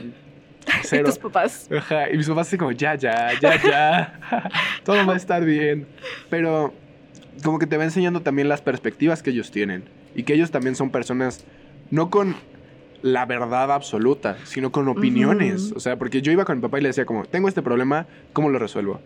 ¿Y 0.92 1.02
tus 1.04 1.18
papás? 1.18 1.68
Ajá, 1.76 2.10
y 2.10 2.16
mis 2.16 2.28
papás 2.28 2.48
así 2.48 2.56
como, 2.58 2.72
ya, 2.72 2.94
ya, 2.96 3.30
ya, 3.40 3.62
ya, 3.62 4.20
todo 4.84 5.04
va 5.06 5.14
a 5.14 5.16
estar 5.16 5.44
bien. 5.44 5.86
Pero 6.30 6.72
como 7.44 7.58
que 7.58 7.66
te 7.66 7.76
va 7.76 7.84
enseñando 7.84 8.20
también 8.22 8.48
las 8.48 8.62
perspectivas 8.62 9.22
que 9.22 9.30
ellos 9.30 9.50
tienen 9.50 9.84
y 10.14 10.22
que 10.24 10.34
ellos 10.34 10.50
también 10.50 10.74
son 10.74 10.90
personas 10.90 11.44
no 11.90 12.10
con 12.10 12.34
la 13.02 13.26
verdad 13.26 13.70
absoluta, 13.72 14.36
sino 14.44 14.72
con 14.72 14.88
opiniones. 14.88 15.72
O 15.76 15.80
sea, 15.80 15.96
porque 15.98 16.22
yo 16.22 16.32
iba 16.32 16.44
con 16.44 16.56
mi 16.58 16.62
papá 16.62 16.78
y 16.78 16.82
le 16.82 16.88
decía 16.88 17.04
como, 17.06 17.24
tengo 17.24 17.48
este 17.48 17.62
problema, 17.62 18.06
¿cómo 18.32 18.48
lo 18.50 18.58
resuelvo? 18.58 19.00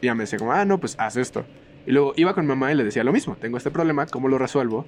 Y 0.00 0.06
ella 0.06 0.14
me 0.14 0.24
decía 0.24 0.38
como, 0.38 0.52
ah, 0.52 0.64
no, 0.64 0.78
pues 0.78 0.94
haz 0.98 1.16
esto. 1.16 1.44
Y 1.86 1.92
luego 1.92 2.12
iba 2.16 2.34
con 2.34 2.44
mi 2.44 2.48
mamá 2.48 2.72
y 2.72 2.76
le 2.76 2.84
decía 2.84 3.04
lo 3.04 3.12
mismo, 3.12 3.36
tengo 3.40 3.56
este 3.56 3.70
problema, 3.70 4.06
¿cómo 4.06 4.28
lo 4.28 4.38
resuelvo? 4.38 4.86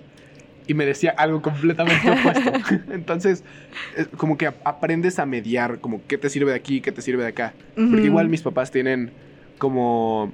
Y 0.67 0.75
me 0.75 0.87
decía 0.87 1.15
algo 1.17 1.43
completamente 1.43 2.11
opuesto. 2.11 2.53
Entonces, 2.93 3.45
es 3.97 4.09
como 4.17 4.39
que 4.39 4.47
ap- 4.47 4.67
aprendes 4.67 5.19
a 5.19 5.27
mediar, 5.27 5.81
como 5.81 6.01
qué 6.07 6.17
te 6.19 6.31
sirve 6.31 6.53
de 6.53 6.57
aquí, 6.57 6.81
qué 6.81 6.93
te 6.93 7.03
sirve 7.03 7.23
de 7.23 7.29
acá. 7.31 7.53
Porque 7.75 8.07
igual 8.07 8.29
mis 8.29 8.43
papás 8.43 8.71
tienen 8.71 9.11
como 9.59 10.33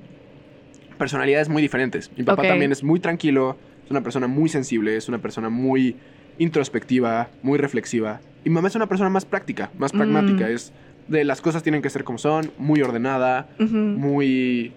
personalidades 0.98 1.48
muy 1.48 1.62
diferentes. 1.62 2.10
Mi 2.16 2.24
papá 2.24 2.42
también 2.48 2.72
es 2.72 2.82
muy 2.84 3.00
tranquilo, 3.00 3.56
es 3.90 3.92
una 3.92 4.02
persona 4.02 4.28
muy 4.28 4.48
sensible, 4.48 4.96
es 4.96 5.08
una 5.08 5.18
persona 5.18 5.48
muy 5.48 5.96
introspectiva, 6.38 7.28
muy 7.42 7.58
reflexiva. 7.58 8.20
Y 8.44 8.48
mi 8.48 8.54
mamá 8.54 8.68
es 8.68 8.76
una 8.76 8.86
persona 8.86 9.10
más 9.10 9.24
práctica, 9.24 9.72
más 9.78 9.90
pragmática. 9.90 10.46
Mm. 10.46 10.52
Es 10.52 10.72
de 11.08 11.24
las 11.24 11.40
cosas 11.40 11.64
tienen 11.64 11.82
que 11.82 11.90
ser 11.90 12.04
como 12.04 12.16
son, 12.16 12.52
muy 12.56 12.82
ordenada, 12.82 13.48
muy... 13.58 14.72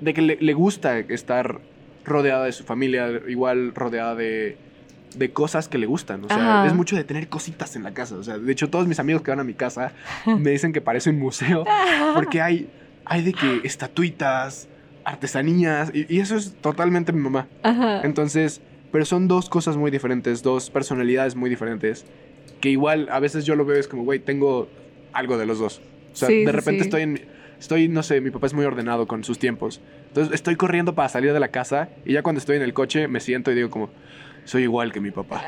de 0.00 0.14
que 0.14 0.22
le, 0.22 0.38
le 0.40 0.54
gusta 0.54 0.98
estar 1.00 1.60
rodeada 2.06 2.46
de 2.46 2.52
su 2.52 2.64
familia, 2.64 3.20
igual 3.28 3.74
rodeada 3.74 4.14
de, 4.14 4.56
de 5.14 5.32
cosas 5.34 5.68
que 5.68 5.76
le 5.76 5.84
gustan. 5.84 6.24
O 6.24 6.28
sea, 6.28 6.60
Ajá. 6.60 6.66
es 6.66 6.72
mucho 6.72 6.96
de 6.96 7.04
tener 7.04 7.28
cositas 7.28 7.76
en 7.76 7.82
la 7.82 7.92
casa. 7.92 8.14
O 8.14 8.24
sea, 8.24 8.38
de 8.38 8.50
hecho, 8.50 8.70
todos 8.70 8.88
mis 8.88 8.98
amigos 8.98 9.20
que 9.20 9.32
van 9.32 9.40
a 9.40 9.44
mi 9.44 9.52
casa 9.52 9.92
me 10.24 10.50
dicen 10.50 10.72
que 10.72 10.80
parece 10.80 11.10
un 11.10 11.18
museo 11.18 11.66
porque 12.14 12.40
hay, 12.40 12.70
hay 13.04 13.20
de 13.20 13.34
que 13.34 13.60
estatuitas, 13.64 14.66
artesanías, 15.06 15.90
y, 15.94 16.12
y 16.14 16.20
eso 16.20 16.36
es 16.36 16.54
totalmente 16.60 17.12
mi 17.12 17.20
mamá. 17.20 17.46
Ajá. 17.62 18.02
Entonces, 18.02 18.60
pero 18.92 19.04
son 19.04 19.28
dos 19.28 19.48
cosas 19.48 19.76
muy 19.76 19.90
diferentes, 19.90 20.42
dos 20.42 20.68
personalidades 20.70 21.34
muy 21.36 21.48
diferentes, 21.48 22.04
que 22.60 22.70
igual 22.70 23.08
a 23.10 23.20
veces 23.20 23.44
yo 23.46 23.54
lo 23.56 23.64
veo 23.64 23.78
es 23.78 23.88
como, 23.88 24.04
güey, 24.04 24.18
tengo 24.18 24.68
algo 25.12 25.38
de 25.38 25.46
los 25.46 25.58
dos. 25.58 25.80
O 26.12 26.16
sea, 26.16 26.28
Sí, 26.28 26.44
de 26.44 26.52
repente 26.52 26.82
sí. 26.82 26.88
estoy 26.88 27.02
en... 27.02 27.20
Estoy, 27.58 27.88
no 27.88 28.02
sé, 28.02 28.20
mi 28.20 28.30
papá 28.30 28.48
es 28.48 28.52
muy 28.52 28.66
ordenado 28.66 29.06
con 29.06 29.24
sus 29.24 29.38
tiempos. 29.38 29.80
Entonces 30.08 30.34
estoy 30.34 30.56
corriendo 30.56 30.94
para 30.94 31.08
salir 31.08 31.32
de 31.32 31.40
la 31.40 31.48
casa 31.48 31.88
y 32.04 32.12
ya 32.12 32.22
cuando 32.22 32.38
estoy 32.38 32.56
en 32.56 32.62
el 32.62 32.74
coche 32.74 33.08
me 33.08 33.18
siento 33.20 33.50
y 33.50 33.54
digo 33.54 33.70
como, 33.70 33.88
soy 34.44 34.64
igual 34.64 34.92
que 34.92 35.00
mi 35.00 35.10
papá. 35.10 35.42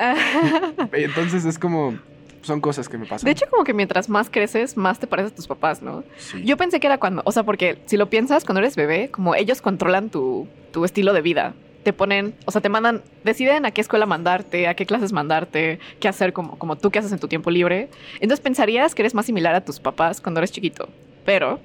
Entonces 0.93 1.45
es 1.45 1.59
como, 1.59 1.99
son 2.43 2.61
cosas 2.61 2.89
que 2.89 2.99
me 2.99 3.07
pasan. 3.07 3.25
De 3.27 3.33
hecho, 3.33 3.47
como 3.51 3.65
que 3.65 3.75
mientras 3.75 4.09
más 4.09 4.31
creces, 4.31 4.77
más 4.77 4.99
te 4.99 5.07
pareces 5.07 5.33
a 5.33 5.35
tus 5.35 5.47
papás, 5.47 5.83
¿no? 5.83 6.05
Sí. 6.17 6.43
Yo 6.45 6.57
pensé 6.57 6.81
que 6.81 6.87
era 6.87 6.99
cuando, 6.99 7.23
o 7.25 7.33
sea, 7.33 7.43
porque 7.43 7.79
si 7.87 7.97
lo 7.97 8.09
piensas, 8.09 8.45
cuando 8.45 8.61
eres 8.61 8.77
bebé, 8.77 9.11
como 9.11 9.35
ellos 9.35 9.61
controlan 9.61 10.11
tu, 10.11 10.49
tu 10.73 10.85
estilo 10.85 11.13
de 11.13 11.23
vida. 11.23 11.55
Te 11.83 11.93
ponen, 11.93 12.35
o 12.45 12.51
sea, 12.51 12.61
te 12.61 12.69
mandan, 12.69 13.03
deciden 13.25 13.65
a 13.65 13.71
qué 13.71 13.81
escuela 13.81 14.05
mandarte, 14.05 14.69
a 14.69 14.75
qué 14.75 14.85
clases 14.85 15.13
mandarte, 15.13 15.79
qué 16.01 16.09
hacer 16.09 16.33
como, 16.33 16.59
como 16.59 16.77
tú 16.77 16.91
que 16.91 16.99
haces 16.99 17.13
en 17.13 17.19
tu 17.19 17.29
tiempo 17.29 17.51
libre. 17.51 17.89
Entonces 18.15 18.41
pensarías 18.41 18.95
que 18.95 19.03
eres 19.03 19.15
más 19.15 19.27
similar 19.27 19.55
a 19.55 19.65
tus 19.65 19.81
papás 19.81 20.21
cuando 20.21 20.41
eres 20.41 20.53
chiquito. 20.53 20.89
Pero 21.25 21.61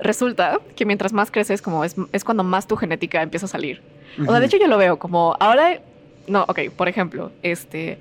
resulta 0.00 0.60
que 0.74 0.84
mientras 0.84 1.12
más 1.12 1.30
creces, 1.30 1.62
como 1.62 1.84
es, 1.84 1.96
es 2.12 2.24
cuando 2.24 2.44
más 2.44 2.66
tu 2.66 2.76
genética 2.76 3.22
empieza 3.22 3.46
a 3.46 3.48
salir. 3.48 3.82
O 4.20 4.30
sea, 4.30 4.40
de 4.40 4.46
hecho 4.46 4.56
yo 4.56 4.66
lo 4.66 4.78
veo 4.78 4.98
como 4.98 5.36
ahora, 5.38 5.80
no, 6.26 6.44
ok, 6.48 6.70
por 6.76 6.88
ejemplo, 6.88 7.30
este, 7.42 7.98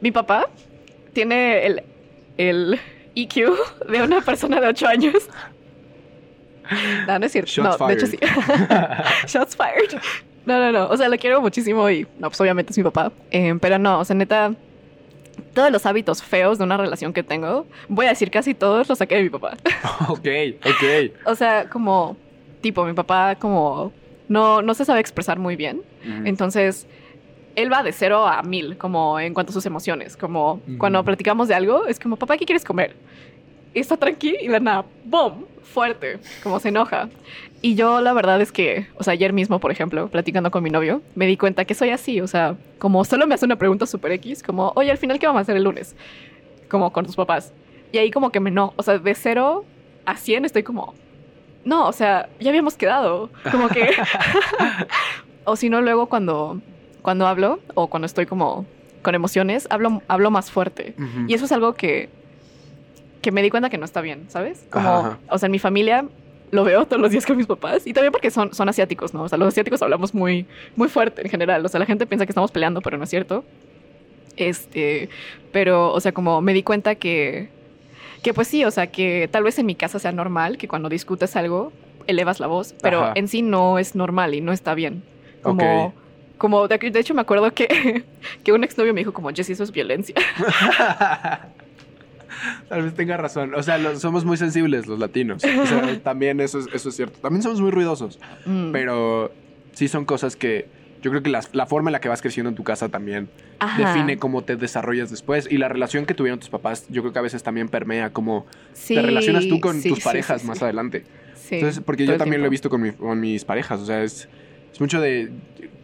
mi 0.00 0.10
papá 0.10 0.48
tiene 1.14 1.66
el, 1.66 1.82
el 2.36 2.80
EQ 3.14 3.34
de 3.88 4.02
una 4.02 4.20
persona 4.20 4.60
de 4.60 4.68
8 4.68 4.86
años. 4.86 5.14
No, 7.06 7.18
no 7.18 7.26
es 7.26 7.32
cierto. 7.32 7.50
Shots 7.50 7.80
no, 7.80 7.86
de 7.86 7.94
hecho 7.94 8.06
sí. 8.06 8.18
Shots 9.26 9.56
fired. 9.56 10.00
No, 10.46 10.58
no, 10.58 10.72
no. 10.72 10.88
O 10.88 10.96
sea, 10.96 11.08
lo 11.08 11.16
quiero 11.16 11.40
muchísimo 11.40 11.88
y, 11.88 12.06
no, 12.18 12.28
pues 12.28 12.40
obviamente 12.40 12.72
es 12.72 12.78
mi 12.78 12.84
papá. 12.84 13.12
Eh, 13.30 13.54
pero 13.60 13.78
no, 13.78 14.00
o 14.00 14.04
sea, 14.04 14.14
neta, 14.16 14.54
todos 15.54 15.70
los 15.70 15.86
hábitos 15.86 16.22
feos 16.22 16.58
de 16.58 16.64
una 16.64 16.76
relación 16.76 17.12
que 17.12 17.22
tengo, 17.22 17.66
voy 17.88 18.06
a 18.06 18.10
decir 18.10 18.30
casi 18.30 18.54
todos 18.54 18.88
los 18.88 18.98
saqué 18.98 19.16
de 19.16 19.22
mi 19.22 19.30
papá. 19.30 19.56
ok, 20.08 20.26
ok. 20.64 21.12
O 21.26 21.34
sea, 21.34 21.68
como, 21.68 22.16
tipo, 22.60 22.84
mi 22.84 22.92
papá 22.92 23.36
como 23.36 23.92
no, 24.28 24.62
no 24.62 24.74
se 24.74 24.84
sabe 24.84 25.00
expresar 25.00 25.38
muy 25.38 25.56
bien. 25.56 25.82
Entonces, 26.24 26.86
él 27.56 27.72
va 27.72 27.82
de 27.82 27.92
cero 27.92 28.26
a 28.26 28.42
mil, 28.42 28.76
como 28.76 29.18
en 29.18 29.34
cuanto 29.34 29.50
a 29.50 29.52
sus 29.52 29.66
emociones. 29.66 30.16
Como 30.16 30.60
cuando 30.78 31.04
platicamos 31.04 31.48
de 31.48 31.54
algo, 31.54 31.86
es 31.86 31.98
como, 31.98 32.16
papá, 32.16 32.36
¿qué 32.36 32.44
quieres 32.44 32.64
comer? 32.64 32.94
Y 33.72 33.80
está 33.80 33.96
tranquilo 33.96 34.38
y 34.40 34.48
la 34.48 34.60
nada, 34.60 34.84
¡boom! 35.04 35.46
Fuerte, 35.62 36.18
como 36.42 36.60
se 36.60 36.68
enoja. 36.68 37.08
Y 37.60 37.74
yo, 37.74 38.00
la 38.00 38.12
verdad 38.12 38.40
es 38.40 38.52
que, 38.52 38.86
o 38.96 39.02
sea, 39.02 39.14
ayer 39.14 39.32
mismo, 39.32 39.58
por 39.58 39.72
ejemplo, 39.72 40.08
platicando 40.08 40.50
con 40.50 40.62
mi 40.62 40.70
novio, 40.70 41.00
me 41.14 41.26
di 41.26 41.36
cuenta 41.36 41.64
que 41.64 41.74
soy 41.74 41.90
así. 41.90 42.20
O 42.20 42.26
sea, 42.26 42.56
como 42.78 43.04
solo 43.04 43.26
me 43.26 43.34
hace 43.34 43.46
una 43.46 43.56
pregunta 43.56 43.86
super 43.86 44.12
X, 44.12 44.42
como, 44.42 44.72
oye, 44.76 44.90
al 44.90 44.98
final, 44.98 45.18
¿qué 45.18 45.26
vamos 45.26 45.40
a 45.40 45.42
hacer 45.42 45.56
el 45.56 45.64
lunes? 45.64 45.96
Como 46.68 46.92
con 46.92 47.06
tus 47.06 47.16
papás. 47.16 47.52
Y 47.90 47.98
ahí, 47.98 48.10
como 48.10 48.30
que 48.30 48.40
me 48.40 48.50
no. 48.50 48.74
O 48.76 48.82
sea, 48.82 48.98
de 48.98 49.14
cero 49.14 49.64
a 50.04 50.16
cien 50.16 50.44
estoy 50.44 50.62
como, 50.62 50.94
no, 51.64 51.88
o 51.88 51.92
sea, 51.92 52.28
ya 52.38 52.50
habíamos 52.50 52.76
quedado. 52.76 53.30
Como 53.50 53.68
que. 53.68 53.90
o 55.44 55.56
si 55.56 55.70
no, 55.70 55.80
luego 55.80 56.06
cuando, 56.06 56.60
cuando 57.04 57.26
hablo 57.26 57.60
o 57.74 57.88
cuando 57.88 58.06
estoy 58.06 58.24
como 58.24 58.64
con 59.02 59.14
emociones, 59.14 59.66
hablo, 59.68 60.00
hablo 60.08 60.30
más 60.30 60.50
fuerte. 60.50 60.94
Ujú. 60.98 61.26
Y 61.28 61.34
eso 61.34 61.44
es 61.44 61.52
algo 61.52 61.74
que, 61.74 62.08
que 63.20 63.30
me 63.30 63.42
di 63.42 63.50
cuenta 63.50 63.68
que 63.68 63.76
no 63.76 63.84
está 63.84 64.00
bien, 64.00 64.24
¿sabes? 64.28 64.64
Como, 64.70 64.88
Ajá, 64.88 65.18
o 65.28 65.36
sea, 65.36 65.48
en 65.48 65.52
mi 65.52 65.58
familia 65.58 66.06
lo 66.50 66.64
veo 66.64 66.86
todos 66.86 67.02
los 67.02 67.10
días 67.10 67.26
con 67.26 67.36
mis 67.36 67.46
papás 67.46 67.86
y 67.86 67.92
también 67.92 68.10
porque 68.10 68.30
son, 68.30 68.54
son 68.54 68.70
asiáticos, 68.70 69.12
¿no? 69.12 69.24
O 69.24 69.28
sea, 69.28 69.36
los 69.36 69.48
asiáticos 69.48 69.82
hablamos 69.82 70.14
muy, 70.14 70.46
muy 70.76 70.88
fuerte 70.88 71.20
en 71.20 71.28
general. 71.28 71.62
O 71.66 71.68
sea, 71.68 71.78
la 71.78 71.84
gente 71.84 72.06
piensa 72.06 72.24
que 72.24 72.32
estamos 72.32 72.50
peleando, 72.50 72.80
pero 72.80 72.96
no 72.96 73.04
es 73.04 73.10
cierto. 73.10 73.44
Este, 74.38 75.10
pero, 75.52 75.92
o 75.92 76.00
sea, 76.00 76.12
como 76.12 76.40
me 76.40 76.54
di 76.54 76.62
cuenta 76.62 76.94
que, 76.94 77.50
que 78.22 78.32
pues 78.32 78.48
sí, 78.48 78.64
o 78.64 78.70
sea, 78.70 78.86
que 78.86 79.28
tal 79.30 79.42
vez 79.42 79.58
en 79.58 79.66
mi 79.66 79.74
casa 79.74 79.98
sea 79.98 80.12
normal 80.12 80.56
que 80.56 80.68
cuando 80.68 80.88
discutes 80.88 81.36
algo 81.36 81.70
elevas 82.06 82.40
la 82.40 82.46
voz, 82.46 82.74
pero 82.80 83.02
Ajá. 83.02 83.12
en 83.14 83.28
sí 83.28 83.42
no 83.42 83.78
es 83.78 83.94
normal 83.94 84.32
y 84.32 84.40
no 84.40 84.54
está 84.54 84.72
bien. 84.72 85.02
Como. 85.42 85.92
Como 86.38 86.66
de, 86.68 86.78
de 86.78 87.00
hecho 87.00 87.14
me 87.14 87.20
acuerdo 87.22 87.52
que, 87.52 88.04
que 88.44 88.52
un 88.52 88.64
exnovio 88.64 88.92
me 88.94 89.00
dijo 89.00 89.12
como, 89.12 89.30
Jessy, 89.30 89.52
eso 89.52 89.62
es 89.64 89.72
violencia. 89.72 90.14
Tal 92.68 92.82
vez 92.82 92.94
tenga 92.94 93.16
razón. 93.16 93.54
O 93.54 93.62
sea, 93.62 93.78
lo- 93.78 93.98
somos 93.98 94.24
muy 94.24 94.36
sensibles 94.36 94.86
los 94.86 94.98
latinos. 94.98 95.42
O 95.44 95.66
sea, 95.66 95.98
también 96.02 96.40
eso 96.40 96.58
es, 96.58 96.66
eso 96.72 96.88
es 96.88 96.96
cierto. 96.96 97.18
También 97.20 97.42
somos 97.42 97.60
muy 97.60 97.70
ruidosos. 97.70 98.18
Mm. 98.44 98.72
Pero 98.72 99.32
sí 99.72 99.88
son 99.88 100.04
cosas 100.04 100.36
que 100.36 100.66
yo 101.02 101.10
creo 101.10 101.22
que 101.22 101.30
la 101.30 101.66
forma 101.66 101.90
en 101.90 101.92
la 101.92 102.00
que 102.00 102.08
vas 102.08 102.22
creciendo 102.22 102.48
en 102.48 102.56
tu 102.56 102.64
casa 102.64 102.88
también 102.88 103.28
Ajá. 103.58 103.78
define 103.92 104.16
cómo 104.18 104.42
te 104.42 104.56
desarrollas 104.56 105.10
después. 105.10 105.46
Y 105.50 105.58
la 105.58 105.68
relación 105.68 106.06
que 106.06 106.14
tuvieron 106.14 106.40
tus 106.40 106.48
papás, 106.48 106.86
yo 106.88 107.02
creo 107.02 107.12
que 107.12 107.18
a 107.18 107.22
veces 107.22 107.42
también 107.42 107.68
permea 107.68 108.10
cómo 108.10 108.46
Sí, 108.72 108.94
te 108.94 109.02
relacionas 109.02 109.46
tú 109.46 109.60
con 109.60 109.80
sí, 109.80 109.88
tus 109.90 110.00
parejas 110.00 110.42
sí, 110.42 110.46
más 110.48 110.62
adelante. 110.62 111.04
Entonces, 111.50 111.82
porque 111.84 112.04
todo 112.04 112.14
yo 112.14 112.18
también 112.18 112.40
lo 112.40 112.46
he 112.46 112.50
visto 112.50 112.70
con, 112.70 112.80
mi- 112.82 112.92
con 112.92 113.20
mis 113.20 113.44
parejas. 113.44 113.80
O 113.80 113.86
sea, 113.86 114.02
es, 114.02 114.28
es 114.74 114.80
mucho 114.80 115.00
de. 115.00 115.30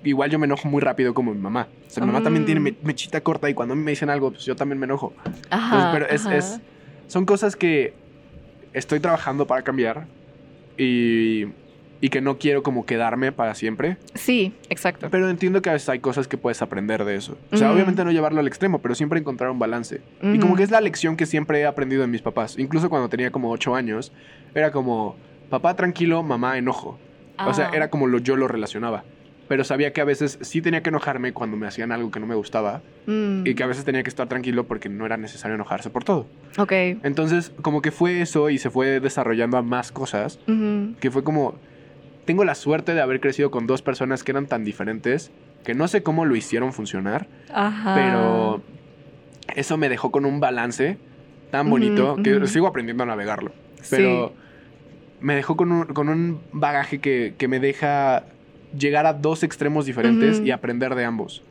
Igual 0.05 0.31
yo 0.31 0.39
me 0.39 0.45
enojo 0.47 0.69
muy 0.69 0.81
rápido 0.83 1.13
como 1.15 1.33
mi 1.35 1.41
mamá. 1.41 1.69
O 1.87 1.91
sea, 1.91 2.03
mi 2.03 2.07
mamá 2.13 2.23
también 2.23 2.43
Mm. 2.43 2.47
tiene 2.47 2.61
me- 2.61 2.75
mechita 2.83 3.21
corta 3.23 3.49
y 3.51 3.55
cuando 3.55 3.73
a 3.73 3.77
mí 3.77 3.83
me 3.83 3.91
dicen 3.93 4.09
algo, 4.11 4.31
pues 4.33 4.45
yo 4.45 4.55
también 4.57 4.79
me 4.79 4.85
enojo. 4.87 5.13
Ajá, 5.51 5.77
Entonces, 5.77 5.91
pero 6.27 6.37
es, 6.37 6.45
es- 6.55 6.61
son 7.07 7.25
cosas 7.27 7.57
que 7.57 7.93
estoy 8.73 9.01
trabajando 9.01 9.47
para 9.47 9.63
cambiar 9.63 10.07
y, 10.79 11.47
y 12.01 12.09
que 12.09 12.21
no 12.21 12.39
quiero 12.39 12.63
como 12.63 12.87
quedarme 12.87 13.33
para 13.33 13.55
siempre. 13.55 13.99
Sí, 14.15 14.55
exacto. 14.71 15.09
Pero 15.11 15.29
entiendo 15.29 15.61
que 15.61 15.69
a 15.71 15.75
veces 15.75 15.89
hay 15.91 15.99
cosas 15.99 16.29
que 16.29 16.39
puedes 16.39 16.63
aprender 16.63 17.05
de 17.05 17.17
eso. 17.17 17.37
O 17.53 17.57
sea, 17.59 17.73
obviamente 17.73 18.05
no 18.05 18.11
llevarlo 18.13 18.41
al 18.41 18.47
extremo, 18.47 18.79
pero 18.81 18.95
siempre 18.95 19.19
encontrar 19.21 19.51
un 19.51 19.59
balance. 19.59 20.01
Y 20.23 20.39
como 20.39 20.57
que 20.57 20.63
es 20.63 20.71
la 20.71 20.81
lección 20.81 21.17
que 21.17 21.27
siempre 21.27 21.61
he 21.61 21.67
aprendido 21.67 22.01
de 22.03 22.09
mis 22.09 22.23
papás. 22.23 22.59
Incluso 22.59 22.89
cuando 22.89 23.09
tenía 23.11 23.31
como 23.31 23.51
8 23.51 23.75
años, 23.75 24.13
era 24.55 24.73
como, 24.73 25.17
papá 25.51 25.75
tranquilo, 25.77 26.23
mamá 26.23 26.57
enojo. 26.57 26.99
O 27.47 27.55
sea, 27.55 27.69
Ah. 27.73 27.77
era 27.77 27.91
como 27.91 28.07
lo, 28.07 28.19
yo 28.19 28.37
lo 28.37 28.49
relacionaba. 28.49 29.05
Pero 29.49 29.65
sabía 29.65 29.93
que 29.93 30.01
a 30.01 30.05
veces 30.05 30.39
sí 30.43 30.63
tenía 30.63 30.81
que 30.83 30.91
enojarme 30.91 31.33
cuando 31.33 31.57
me 31.57 31.67
hacían 31.67 31.91
algo 31.91 32.13
que 32.13 32.21
no 32.21 32.27
me 32.27 32.37
gustaba 32.37 32.83
Mm. 33.07 33.45
y 33.47 33.55
que 33.57 33.63
a 33.65 33.67
veces 33.67 33.85
tenía 33.85 34.03
que 34.05 34.09
estar 34.09 34.29
tranquilo 34.29 34.65
porque 34.65 34.89
no 34.89 35.05
era 35.07 35.17
necesario 35.17 35.57
enojarse 35.57 35.91
por 35.91 36.05
todo. 36.05 36.27
Ok. 36.57 36.71
Entonces, 37.03 37.53
como 37.63 37.83
que 37.83 37.91
fue 37.91 38.21
eso 38.21 38.49
y 38.51 38.59
se 38.59 38.71
fue 38.71 39.01
desarrollando 39.01 39.57
a 39.57 39.63
más 39.63 39.91
cosas, 39.91 40.39
que 41.01 41.11
fue 41.11 41.25
como, 41.25 41.57
tengo 42.27 42.45
la 42.45 42.55
suerte 42.55 42.95
de 42.95 43.01
haber 43.01 43.19
crecido 43.21 43.51
con 43.51 43.67
dos 43.67 43.83
personas 43.83 44.23
que 44.23 44.31
eran 44.31 44.47
tan 44.47 44.65
diferentes, 44.65 45.33
que 45.65 45.75
no 45.75 45.89
sé 45.89 46.05
cómo 46.05 46.25
lo 46.27 46.37
hicieron 46.37 46.73
funcionar, 46.73 47.27
Ajá. 47.53 47.95
pero 47.97 48.63
eso 49.57 49.77
me 49.77 49.89
dejó 49.89 50.13
con 50.13 50.27
un 50.27 50.39
balance 50.39 50.97
tan 51.51 51.69
bonito 51.69 52.17
que 52.23 52.47
sigo 52.47 52.69
aprendiendo 52.69 53.03
a 53.03 53.07
navegarlo. 53.07 53.51
Sí. 53.83 53.97
Pero 53.97 54.33
me 55.21 55.35
dejó 55.35 55.57
con 55.57 55.73
un, 55.73 55.85
con 55.87 56.09
un 56.09 56.41
bagaje 56.53 57.01
que, 57.01 57.35
que 57.37 57.49
me 57.49 57.61
deja 57.61 58.25
llegar 58.77 59.07
a 59.07 59.13
dos 59.13 59.43
extremos 59.43 59.87
diferentes 59.87 60.41
y 60.41 60.51
aprender 60.51 60.95
de 60.95 61.05
ambos. 61.05 61.43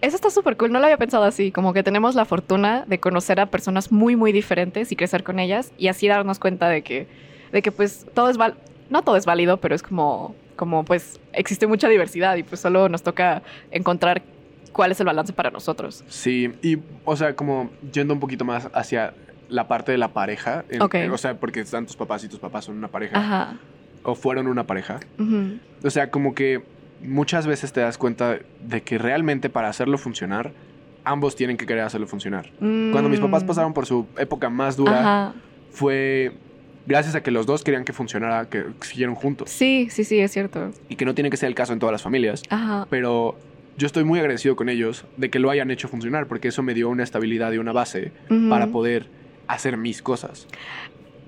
Eso 0.00 0.16
está 0.16 0.30
súper 0.30 0.56
cool, 0.56 0.72
no 0.72 0.80
lo 0.80 0.86
había 0.86 0.96
pensado 0.96 1.22
así, 1.22 1.52
como 1.52 1.72
que 1.72 1.84
tenemos 1.84 2.16
la 2.16 2.24
fortuna 2.24 2.84
de 2.88 2.98
conocer 2.98 3.38
a 3.38 3.46
personas 3.46 3.92
muy, 3.92 4.16
muy 4.16 4.32
diferentes 4.32 4.90
y 4.90 4.96
crecer 4.96 5.22
con 5.22 5.38
ellas 5.38 5.72
y 5.78 5.86
así 5.86 6.08
darnos 6.08 6.40
cuenta 6.40 6.68
de 6.68 6.82
que, 6.82 7.06
de 7.52 7.62
que 7.62 7.70
pues 7.70 8.06
todo 8.12 8.28
es, 8.28 8.36
val 8.36 8.56
no 8.90 9.02
todo 9.02 9.16
es 9.16 9.26
válido, 9.26 9.58
pero 9.58 9.76
es 9.76 9.82
como, 9.82 10.34
como 10.56 10.84
pues 10.84 11.20
existe 11.32 11.68
mucha 11.68 11.88
diversidad 11.88 12.34
y 12.36 12.42
pues 12.42 12.60
solo 12.60 12.88
nos 12.88 13.02
toca 13.02 13.42
encontrar 13.70 14.22
cuál 14.72 14.90
es 14.90 14.98
el 14.98 15.06
balance 15.06 15.32
para 15.32 15.50
nosotros. 15.50 16.02
Sí, 16.08 16.52
y 16.62 16.78
o 17.04 17.16
sea, 17.16 17.36
como 17.36 17.70
yendo 17.92 18.12
un 18.12 18.20
poquito 18.20 18.44
más 18.44 18.68
hacia 18.74 19.14
la 19.52 19.68
parte 19.68 19.92
de 19.92 19.98
la 19.98 20.08
pareja, 20.08 20.64
en- 20.70 20.82
Ok. 20.82 20.96
o 21.12 21.18
sea, 21.18 21.34
porque 21.38 21.60
están 21.60 21.86
tus 21.86 21.96
papás 21.96 22.24
y 22.24 22.28
tus 22.28 22.38
papás 22.40 22.64
son 22.64 22.76
una 22.76 22.88
pareja, 22.88 23.18
Ajá. 23.18 23.56
o 24.02 24.14
fueron 24.14 24.46
una 24.48 24.64
pareja, 24.66 24.98
Ujú. 25.18 25.58
o 25.84 25.90
sea, 25.90 26.10
como 26.10 26.34
que 26.34 26.62
muchas 27.02 27.46
veces 27.46 27.72
te 27.72 27.80
das 27.80 27.98
cuenta 27.98 28.38
de 28.64 28.82
que 28.82 28.98
realmente 28.98 29.50
para 29.50 29.68
hacerlo 29.68 29.98
funcionar, 29.98 30.52
ambos 31.04 31.34
tienen 31.36 31.56
que 31.56 31.66
querer 31.66 31.82
hacerlo 31.84 32.06
funcionar. 32.06 32.50
Cuando 32.58 33.08
mis 33.08 33.20
papás 33.20 33.42
Mm. 33.42 33.46
pasaron 33.46 33.74
por 33.74 33.86
su 33.86 34.06
época 34.18 34.48
más 34.50 34.76
dura, 34.76 35.00
Ajá. 35.00 35.34
fue 35.70 36.32
gracias 36.86 37.14
a 37.14 37.22
que 37.22 37.30
los 37.30 37.46
dos 37.46 37.62
querían 37.64 37.84
que 37.84 37.92
funcionara, 37.92 38.48
que 38.48 38.64
siguieron 38.80 39.14
juntos. 39.14 39.50
Sí, 39.50 39.88
sí, 39.90 40.04
sí, 40.04 40.18
es 40.20 40.30
cierto. 40.32 40.70
Y 40.88 40.96
que 40.96 41.04
no 41.04 41.14
tiene 41.14 41.28
que 41.30 41.36
ser 41.36 41.48
el 41.48 41.54
caso 41.54 41.72
en 41.72 41.78
todas 41.78 41.92
las 41.92 42.02
familias. 42.02 42.42
Ajá. 42.50 42.86
Pero 42.90 43.36
yo 43.78 43.86
estoy 43.86 44.04
muy 44.04 44.18
agradecido 44.20 44.54
con 44.56 44.68
ellos 44.68 45.04
de 45.16 45.28
que 45.30 45.38
lo 45.38 45.50
hayan 45.50 45.70
hecho 45.70 45.88
funcionar, 45.88 46.26
porque 46.26 46.48
eso 46.48 46.62
me 46.62 46.74
dio 46.74 46.88
una 46.88 47.02
estabilidad 47.02 47.52
y 47.52 47.58
una 47.58 47.72
base 47.72 48.12
para 48.48 48.68
poder 48.68 49.06
hacer 49.46 49.76
mis 49.76 50.02
cosas. 50.02 50.46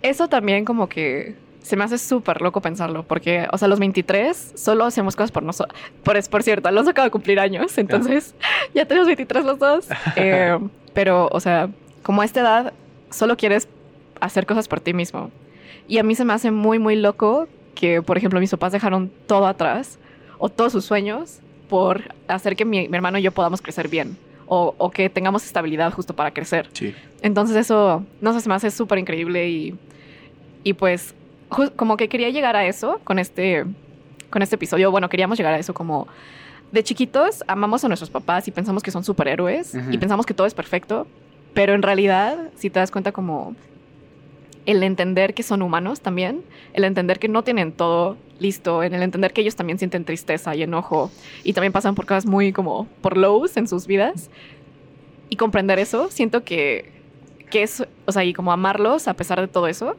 Eso 0.03 0.29
también 0.29 0.65
como 0.65 0.89
que 0.89 1.35
se 1.63 1.77
me 1.77 1.85
hace 1.85 1.97
súper 1.97 2.43
loco 2.43 2.61
pensarlo, 2.61 3.05
porque, 3.05 3.47
o 3.51 3.57
sea, 3.57 3.69
los 3.69 3.79
23 3.79 4.53
solo 4.55 4.85
hacemos 4.85 5.17
cosas 5.17 5.33
por 5.33 5.43
nosotros. 5.43 5.79
Por, 6.03 6.17
es- 6.19 6.29
por 6.29 6.43
cierto, 6.43 6.69
Alonso 6.69 6.91
acaba 6.91 7.07
de 7.07 7.11
cumplir 7.11 7.41
años, 7.41 7.79
entonces 7.79 8.35
ya 8.75 8.85
tenemos 8.87 9.07
23 9.07 9.45
los 9.45 9.59
dos. 9.59 9.89
Eh, 10.17 10.59
pero, 10.93 11.29
o 11.33 11.41
sea, 11.41 11.71
como 12.03 12.21
a 12.23 12.25
esta 12.27 12.41
edad, 12.41 12.73
solo 13.11 13.37
quieres 13.37 13.67
hacer 14.21 14.45
cosas 14.47 14.69
por 14.69 14.81
ti 14.81 14.93
mismo. 14.93 15.31
Y 15.89 15.99
a 15.99 16.03
mí 16.03 16.15
se 16.15 16.25
me 16.25 16.33
hace 16.35 16.51
muy, 16.51 16.79
muy 16.79 16.97
loco 16.97 17.49
que, 17.75 18.01
por 18.03 18.17
ejemplo, 18.19 18.39
mis 18.41 18.51
papás 18.51 18.73
dejaron 18.73 19.11
todo 19.27 19.47
atrás, 19.47 19.99
o 20.39 20.49
todos 20.51 20.73
sus 20.73 20.85
sueños, 20.85 21.39
por 21.69 22.03
hacer 22.29 22.57
que 22.57 22.65
mi, 22.67 22.89
mi 22.89 22.97
hermano 22.97 23.17
y 23.19 23.23
yo 23.23 23.33
podamos 23.33 23.61
crecer 23.63 23.89
bien, 23.89 24.17
o, 24.47 24.75
o 24.79 24.91
que 24.91 25.09
tengamos 25.09 25.45
estabilidad 25.45 25.93
justo 25.93 26.15
para 26.15 26.33
crecer. 26.33 26.69
Sí. 26.73 26.95
Entonces 27.23 27.57
eso, 27.57 28.05
no 28.21 28.33
sé, 28.33 28.41
se 28.41 28.49
me 28.49 28.55
hace 28.55 28.71
súper 28.71 28.99
increíble 28.99 29.49
y, 29.49 29.79
y 30.63 30.73
pues 30.75 31.15
como 31.77 31.97
que 31.97 32.09
quería 32.09 32.31
llegar 32.31 32.57
a 32.57 32.67
eso 32.67 33.01
con 33.05 33.19
este, 33.19 33.65
con 34.31 34.43
este 34.43 34.57
episodio. 34.57 34.91
Bueno, 34.91 35.09
queríamos 35.09 35.39
llegar 35.39 35.55
a 35.55 35.59
eso 35.59 35.73
como 35.73 36.09
de 36.73 36.83
chiquitos 36.83 37.45
amamos 37.47 37.85
a 37.85 37.89
nuestros 37.89 38.11
papás 38.11 38.49
y 38.49 38.51
pensamos 38.51 38.83
que 38.83 38.91
son 38.91 39.05
superhéroes 39.05 39.75
y 39.91 39.97
pensamos 39.97 40.27
que 40.27 40.35
todo 40.35 40.47
es 40.47 40.55
perfecto, 40.55 41.07
pero 41.55 41.73
en 41.73 41.83
realidad 41.83 42.37
si 42.57 42.69
te 42.69 42.81
das 42.81 42.91
cuenta 42.91 43.13
como 43.13 43.55
el 44.67 44.83
entender 44.83 45.35
que 45.35 45.43
son 45.43 45.63
humanos 45.63 46.01
también, 46.01 46.43
el 46.73 46.85
entender 46.85 47.19
que 47.19 47.29
no 47.29 47.43
tienen 47.43 47.73
todo 47.73 48.17
listo, 48.39 48.83
en 48.83 48.95
el 48.95 49.03
entender 49.03 49.33
que 49.33 49.43
ellos 49.43 49.57
también 49.57 49.79
sienten 49.79 50.05
tristeza 50.05 50.55
y 50.55 50.63
enojo 50.63 51.11
y 51.45 51.53
también 51.53 51.73
pasan 51.73 51.95
por 51.95 52.07
cosas 52.07 52.27
muy 52.27 52.53
como 52.53 52.87
por 53.01 53.17
lows 53.17 53.57
en 53.57 53.69
sus 53.69 53.87
vidas 53.87 54.31
y 55.29 55.37
comprender 55.37 55.79
eso, 55.79 56.11
siento 56.11 56.45
que, 56.45 56.93
que 57.51 57.63
es, 57.63 57.87
o 58.07 58.13
sea, 58.13 58.25
y 58.25 58.33
como 58.33 58.53
amarlos 58.53 59.09
a 59.09 59.15
pesar 59.15 59.41
de 59.41 59.49
todo 59.49 59.67
eso, 59.67 59.97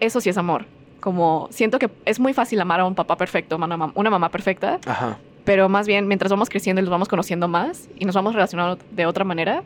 eso 0.00 0.20
sí 0.20 0.28
es 0.28 0.38
amor. 0.38 0.66
Como 1.00 1.48
siento 1.50 1.78
que 1.78 1.90
es 2.04 2.20
muy 2.20 2.34
fácil 2.34 2.60
amar 2.60 2.80
a 2.80 2.84
un 2.84 2.94
papá 2.94 3.16
perfecto, 3.16 3.56
una 3.56 3.66
mamá, 3.66 3.92
una 3.94 4.10
mamá 4.10 4.28
perfecta, 4.28 4.78
Ajá. 4.84 5.18
pero 5.44 5.68
más 5.70 5.86
bien 5.86 6.06
mientras 6.06 6.30
vamos 6.30 6.50
creciendo 6.50 6.80
y 6.80 6.84
los 6.84 6.90
vamos 6.90 7.08
conociendo 7.08 7.48
más 7.48 7.88
y 7.98 8.04
nos 8.04 8.14
vamos 8.14 8.34
relacionando 8.34 8.78
de 8.90 9.06
otra 9.06 9.24
manera 9.24 9.62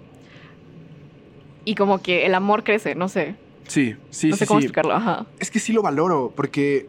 y 1.64 1.74
como 1.74 2.00
que 2.02 2.26
el 2.26 2.34
amor 2.34 2.62
crece, 2.62 2.94
no 2.94 3.08
sé, 3.08 3.34
Sí, 3.66 3.96
sí, 4.10 4.28
no 4.28 4.36
sé 4.36 4.44
sí, 4.44 4.48
cómo 4.48 4.60
sí. 4.60 4.66
explicarlo, 4.66 4.94
ajá. 4.94 5.26
Es 5.38 5.50
que 5.50 5.58
sí 5.58 5.72
lo 5.72 5.82
valoro, 5.82 6.32
porque 6.34 6.88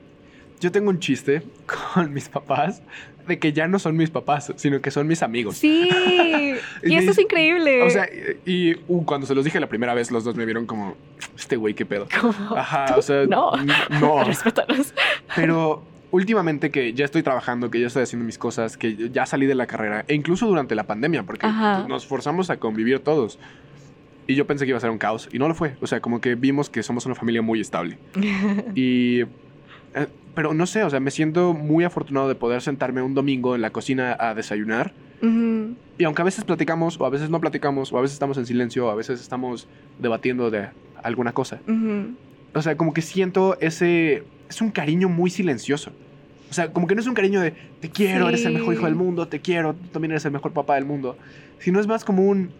yo 0.59 0.71
tengo 0.71 0.89
un 0.89 0.99
chiste 0.99 1.43
con 1.93 2.13
mis 2.13 2.29
papás 2.29 2.81
de 3.27 3.39
que 3.39 3.53
ya 3.53 3.67
no 3.67 3.79
son 3.79 3.97
mis 3.97 4.09
papás, 4.11 4.53
sino 4.55 4.81
que 4.81 4.91
son 4.91 5.07
mis 5.07 5.23
amigos. 5.23 5.57
Sí, 5.57 5.89
Y 6.83 6.93
y 6.93 6.95
eso 6.95 7.11
es 7.11 7.19
increíble. 7.19 7.83
O 7.83 7.89
sea, 7.89 8.07
y 8.45 8.69
y, 8.69 8.75
uh, 8.87 9.03
cuando 9.03 9.25
se 9.27 9.33
los 9.35 9.43
dije 9.43 9.59
la 9.59 9.67
primera 9.67 9.93
vez, 9.93 10.11
los 10.11 10.23
dos 10.23 10.35
me 10.35 10.45
vieron 10.45 10.65
como, 10.65 10.95
este 11.35 11.55
güey, 11.55 11.73
qué 11.73 11.85
pedo. 11.85 12.07
Ajá, 12.55 12.95
o 12.97 13.01
sea, 13.01 13.25
no. 13.25 13.51
no. 13.99 14.23
respétanos. 14.25 14.93
Pero 15.35 15.83
últimamente 16.11 16.71
que 16.71 16.93
ya 16.93 17.05
estoy 17.05 17.23
trabajando, 17.23 17.69
que 17.69 17.79
ya 17.79 17.87
estoy 17.87 18.03
haciendo 18.03 18.25
mis 18.25 18.37
cosas, 18.37 18.77
que 18.77 19.09
ya 19.11 19.25
salí 19.25 19.45
de 19.47 19.55
la 19.55 19.65
carrera, 19.67 20.05
e 20.07 20.13
incluso 20.13 20.47
durante 20.47 20.75
la 20.75 20.83
pandemia, 20.83 21.23
porque 21.23 21.45
Ajá. 21.45 21.85
nos 21.87 22.05
forzamos 22.05 22.49
a 22.49 22.57
convivir 22.57 22.99
todos. 22.99 23.39
Y 24.27 24.35
yo 24.35 24.47
pensé 24.47 24.65
que 24.65 24.69
iba 24.69 24.77
a 24.77 24.81
ser 24.81 24.89
un 24.89 24.97
caos, 24.97 25.29
y 25.31 25.39
no 25.39 25.47
lo 25.47 25.55
fue. 25.55 25.75
O 25.81 25.87
sea, 25.87 25.99
como 25.99 26.19
que 26.21 26.35
vimos 26.35 26.69
que 26.69 26.83
somos 26.83 27.05
una 27.05 27.15
familia 27.15 27.41
muy 27.41 27.61
estable. 27.61 27.97
Y... 28.75 29.21
eh, 29.21 30.07
pero 30.33 30.53
no 30.53 30.65
sé, 30.65 30.83
o 30.83 30.89
sea, 30.89 30.99
me 30.99 31.11
siento 31.11 31.53
muy 31.53 31.85
afortunado 31.85 32.27
de 32.27 32.35
poder 32.35 32.61
sentarme 32.61 33.01
un 33.01 33.13
domingo 33.13 33.55
en 33.55 33.61
la 33.61 33.69
cocina 33.69 34.17
a 34.19 34.35
desayunar. 34.35 34.93
Y 35.97 36.03
aunque 36.03 36.21
a 36.21 36.25
veces 36.25 36.43
platicamos, 36.43 36.99
o 36.99 37.05
a 37.05 37.09
veces 37.09 37.29
no 37.29 37.39
platicamos, 37.39 37.91
o 37.93 37.97
a 37.97 38.01
veces 38.01 38.13
estamos 38.13 38.37
en 38.37 38.45
silencio, 38.45 38.85
o 38.85 38.89
a 38.89 38.95
veces 38.95 39.21
estamos 39.21 39.67
debatiendo 39.97 40.51
de 40.51 40.67
alguna 41.01 41.31
cosa. 41.31 41.61
O 42.53 42.61
sea, 42.61 42.75
como 42.75 42.93
que 42.93 43.01
siento 43.01 43.57
ese... 43.61 44.23
Es 44.49 44.61
un 44.61 44.71
cariño 44.71 45.07
muy 45.09 45.29
silencioso. 45.29 45.91
O 46.51 46.53
sea, 46.53 46.71
como 46.71 46.85
que 46.85 46.95
no 46.95 47.01
es 47.01 47.07
un 47.07 47.15
cariño 47.15 47.41
de 47.41 47.53
te 47.79 47.89
quiero, 47.89 48.29
eres 48.29 48.45
el 48.45 48.53
mejor 48.53 48.73
hijo 48.73 48.85
del 48.85 48.95
mundo, 48.95 49.27
te 49.27 49.39
quiero, 49.39 49.73
tú 49.73 49.87
también 49.87 50.11
eres 50.11 50.25
el 50.25 50.31
mejor 50.31 50.51
papá 50.51 50.75
del 50.75 50.85
mundo. 50.85 51.17
Sino 51.59 51.79
es 51.79 51.87
más 51.87 52.05
como 52.05 52.23
un 52.23 52.51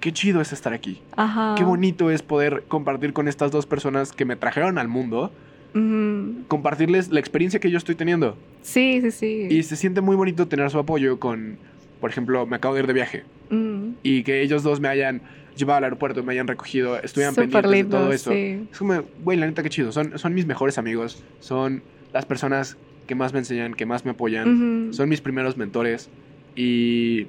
qué 0.00 0.12
chido 0.12 0.40
es 0.40 0.52
estar 0.52 0.72
aquí. 0.72 1.00
Ajá. 1.16 1.54
Qué 1.56 1.64
bonito 1.64 2.10
es 2.10 2.22
poder 2.22 2.64
compartir 2.68 3.12
con 3.12 3.28
estas 3.28 3.50
dos 3.50 3.66
personas 3.66 4.12
que 4.12 4.24
me 4.24 4.36
trajeron 4.36 4.78
al 4.78 4.88
mundo, 4.88 5.32
Ujú. 5.74 6.44
compartirles 6.48 7.10
la 7.10 7.20
experiencia 7.20 7.60
que 7.60 7.70
yo 7.70 7.78
estoy 7.78 7.94
teniendo. 7.94 8.36
Sí, 8.62 9.00
sí, 9.02 9.10
sí. 9.10 9.46
Y 9.50 9.62
se 9.62 9.76
siente 9.76 10.00
muy 10.00 10.16
bonito 10.16 10.46
tener 10.48 10.70
su 10.70 10.78
apoyo 10.78 11.18
con, 11.18 11.58
por 12.00 12.10
ejemplo, 12.10 12.46
me 12.46 12.56
acabo 12.56 12.74
de 12.74 12.80
ir 12.80 12.86
de 12.86 12.92
viaje 12.92 13.24
Mm. 13.50 13.90
y 14.02 14.22
que 14.22 14.42
ellos 14.42 14.62
dos 14.62 14.80
me 14.80 14.88
hayan 14.88 15.22
llevado 15.56 15.78
al 15.78 15.84
aeropuerto, 15.84 16.22
me 16.22 16.32
hayan 16.32 16.46
recogido, 16.48 16.98
estuvieran 17.00 17.34
Súper 17.34 17.50
pendientes 17.62 17.70
de 17.70 17.76
lindo, 17.76 17.98
todo 17.98 18.12
eso. 18.12 18.30
sí. 18.32 18.68
Es 18.70 18.78
como, 18.78 19.02
güey, 19.22 19.38
la 19.38 19.46
neta, 19.46 19.62
qué 19.62 19.70
chido. 19.70 19.92
Son, 19.92 20.18
son 20.18 20.34
mis 20.34 20.46
mejores 20.46 20.76
amigos. 20.78 21.22
Son 21.40 21.82
las 22.12 22.26
personas 22.26 22.76
que 23.06 23.14
más 23.14 23.32
me 23.32 23.38
enseñan, 23.38 23.72
que 23.74 23.86
más 23.86 24.04
me 24.04 24.10
apoyan. 24.10 24.86
Ujú. 24.88 24.92
Son 24.94 25.08
mis 25.08 25.20
primeros 25.20 25.56
mentores. 25.56 26.10
Y, 26.56 27.26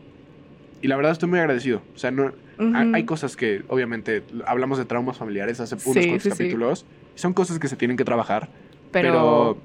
y 0.81 0.87
la 0.87 0.95
verdad 0.95 1.11
estoy 1.11 1.29
muy 1.29 1.39
agradecido. 1.39 1.81
O 1.95 1.99
sea, 1.99 2.11
no, 2.11 2.31
Hay, 2.59 2.91
hay 2.93 3.03
cosas 3.05 3.35
que, 3.35 3.63
obviamente, 3.67 4.23
hablamos 4.45 4.77
de 4.77 4.85
traumas 4.85 5.17
familiares 5.17 5.59
hace 5.59 5.75
unos 5.75 5.83
Sí, 5.83 6.07
cuantos 6.09 6.23
sí, 6.23 6.29
capítulos. 6.29 6.85
y 7.15 7.19
Son 7.19 7.33
cosas 7.33 7.59
que 7.59 7.67
se 7.67 7.75
tienen 7.75 7.97
que 7.97 8.03
trabajar. 8.05 8.49
pero, 8.91 9.11
Pero, 9.11 9.57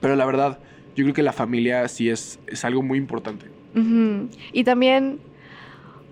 pero, 0.00 0.16
la 0.16 0.26
verdad, 0.26 0.58
yo 0.96 1.04
creo 1.04 1.14
que 1.14 1.22
la 1.22 1.32
familia 1.32 1.86
sí 1.88 2.10
es, 2.10 2.38
es 2.46 2.64
algo 2.64 2.82
muy 2.82 2.98
importante. 2.98 3.46
Y 4.52 4.64
también, 4.64 5.20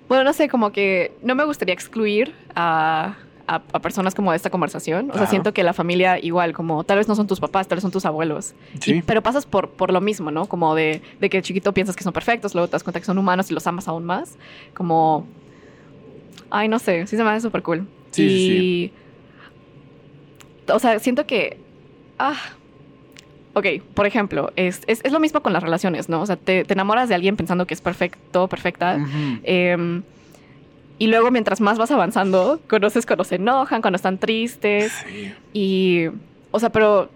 bueno, 0.09 0.24
no 0.24 0.33
sé, 0.33 0.48
como 0.48 0.70
que 0.72 1.12
no 1.22 1.35
me 1.35 1.44
gustaría 1.44 1.74
excluir 1.74 2.33
a, 2.54 3.16
a- 3.46 3.62
a 3.72 3.78
personas 3.81 4.14
como 4.14 4.31
de 4.31 4.37
esta 4.37 4.48
conversación. 4.50 5.11
O 5.11 5.14
sea, 5.14 5.22
Ajá. 5.22 5.31
siento 5.31 5.52
que 5.52 5.62
la 5.64 5.72
familia 5.72 6.18
igual, 6.18 6.52
como 6.52 6.85
tal 6.85 6.98
vez 6.98 7.09
no 7.09 7.14
son 7.16 7.26
tus 7.26 7.40
papás, 7.40 7.66
tal 7.66 7.76
vez 7.76 7.83
son 7.83 7.90
tus 7.90 8.04
abuelos. 8.07 8.54
Y- 8.74 8.78
Sí. 8.83 9.02
pero 9.04 9.22
pasas 9.22 9.44
por, 9.46 9.70
por 9.70 9.92
lo 9.92 10.00
mismo, 10.00 10.31
¿no? 10.31 10.46
Como 10.46 10.74
de, 10.74 11.02
de 11.20 11.28
que 11.31 11.42
chiquito 11.42 11.72
piensas 11.74 11.96
que 11.96 12.04
son 12.04 12.12
perfectos, 12.12 12.54
luego 12.54 12.68
te 12.68 12.72
das 12.72 12.85
cuenta 12.85 13.00
que 13.00 13.07
son 13.07 13.18
humanos 13.18 13.50
y 13.50 13.54
los 13.54 13.66
amas 13.66 13.88
aún 13.88 14.04
más. 14.04 14.37
Como... 14.74 15.26
Ay, 16.50 16.68
no 16.68 16.78
sé, 16.78 17.06
sí 17.06 17.16
se 17.16 17.24
me 17.24 17.30
hace 17.30 17.40
súper 17.40 17.62
cool. 17.62 17.87
Sí, 18.11 18.22
y, 18.22 18.92
sí, 20.66 20.72
O 20.72 20.78
sea, 20.78 20.98
siento 20.98 21.26
que... 21.26 21.58
Ah, 22.18 22.37
ok, 23.54 23.66
por 23.94 24.06
ejemplo, 24.06 24.52
es, 24.56 24.82
es, 24.87 25.00
es 25.04 25.12
lo 25.12 25.20
mismo 25.20 25.40
con 25.42 25.52
las 25.52 25.62
relaciones, 25.62 26.08
¿no? 26.08 26.20
O 26.20 26.26
sea, 26.26 26.37
te, 26.37 26.64
te 26.64 26.72
enamoras 26.72 27.08
de 27.08 27.14
alguien 27.14 27.37
pensando 27.37 27.66
que 27.66 27.74
es 27.74 27.80
perfecto, 27.80 28.48
perfecta. 28.48 28.98
Em, 29.42 30.02
y 30.98 31.06
luego, 31.06 31.30
mientras 31.30 31.61
más 31.61 31.78
vas 31.78 31.90
avanzando, 31.90 32.61
conoces 32.68 33.06
cuando 33.06 33.24
se 33.24 33.37
enojan, 33.37 33.82
cuando 33.82 33.96
están 33.96 34.18
tristes. 34.18 34.92
Sí. 35.06 35.32
Y, 35.52 36.06
o 36.50 36.58
sea, 36.58 36.70
pero 36.70 37.08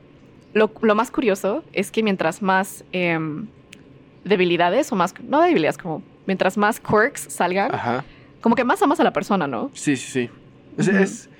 lo, 0.52 0.70
lo 0.82 0.94
más 0.94 1.10
curioso 1.10 1.64
es 1.72 1.90
que 1.90 2.02
mientras 2.02 2.42
más 2.42 2.84
em, 2.92 3.46
debilidades 4.24 4.92
o 4.92 4.96
más, 4.96 5.14
no 5.28 5.40
debilidades, 5.40 5.78
como 5.78 6.02
mientras 6.26 6.56
más 6.56 6.78
quirks 6.78 7.26
salgan, 7.28 7.74
Ajá. 7.74 8.04
Como 8.42 8.54
que 8.56 8.64
más 8.64 8.82
amas 8.82 9.00
a 9.00 9.04
la 9.04 9.12
persona, 9.12 9.46
¿no? 9.46 9.70
Sí, 9.72 9.96
sí, 9.96 10.10
sí. 10.10 10.30
Es, 10.76 10.88
Ujú. 10.88 10.96
es, 10.98 11.30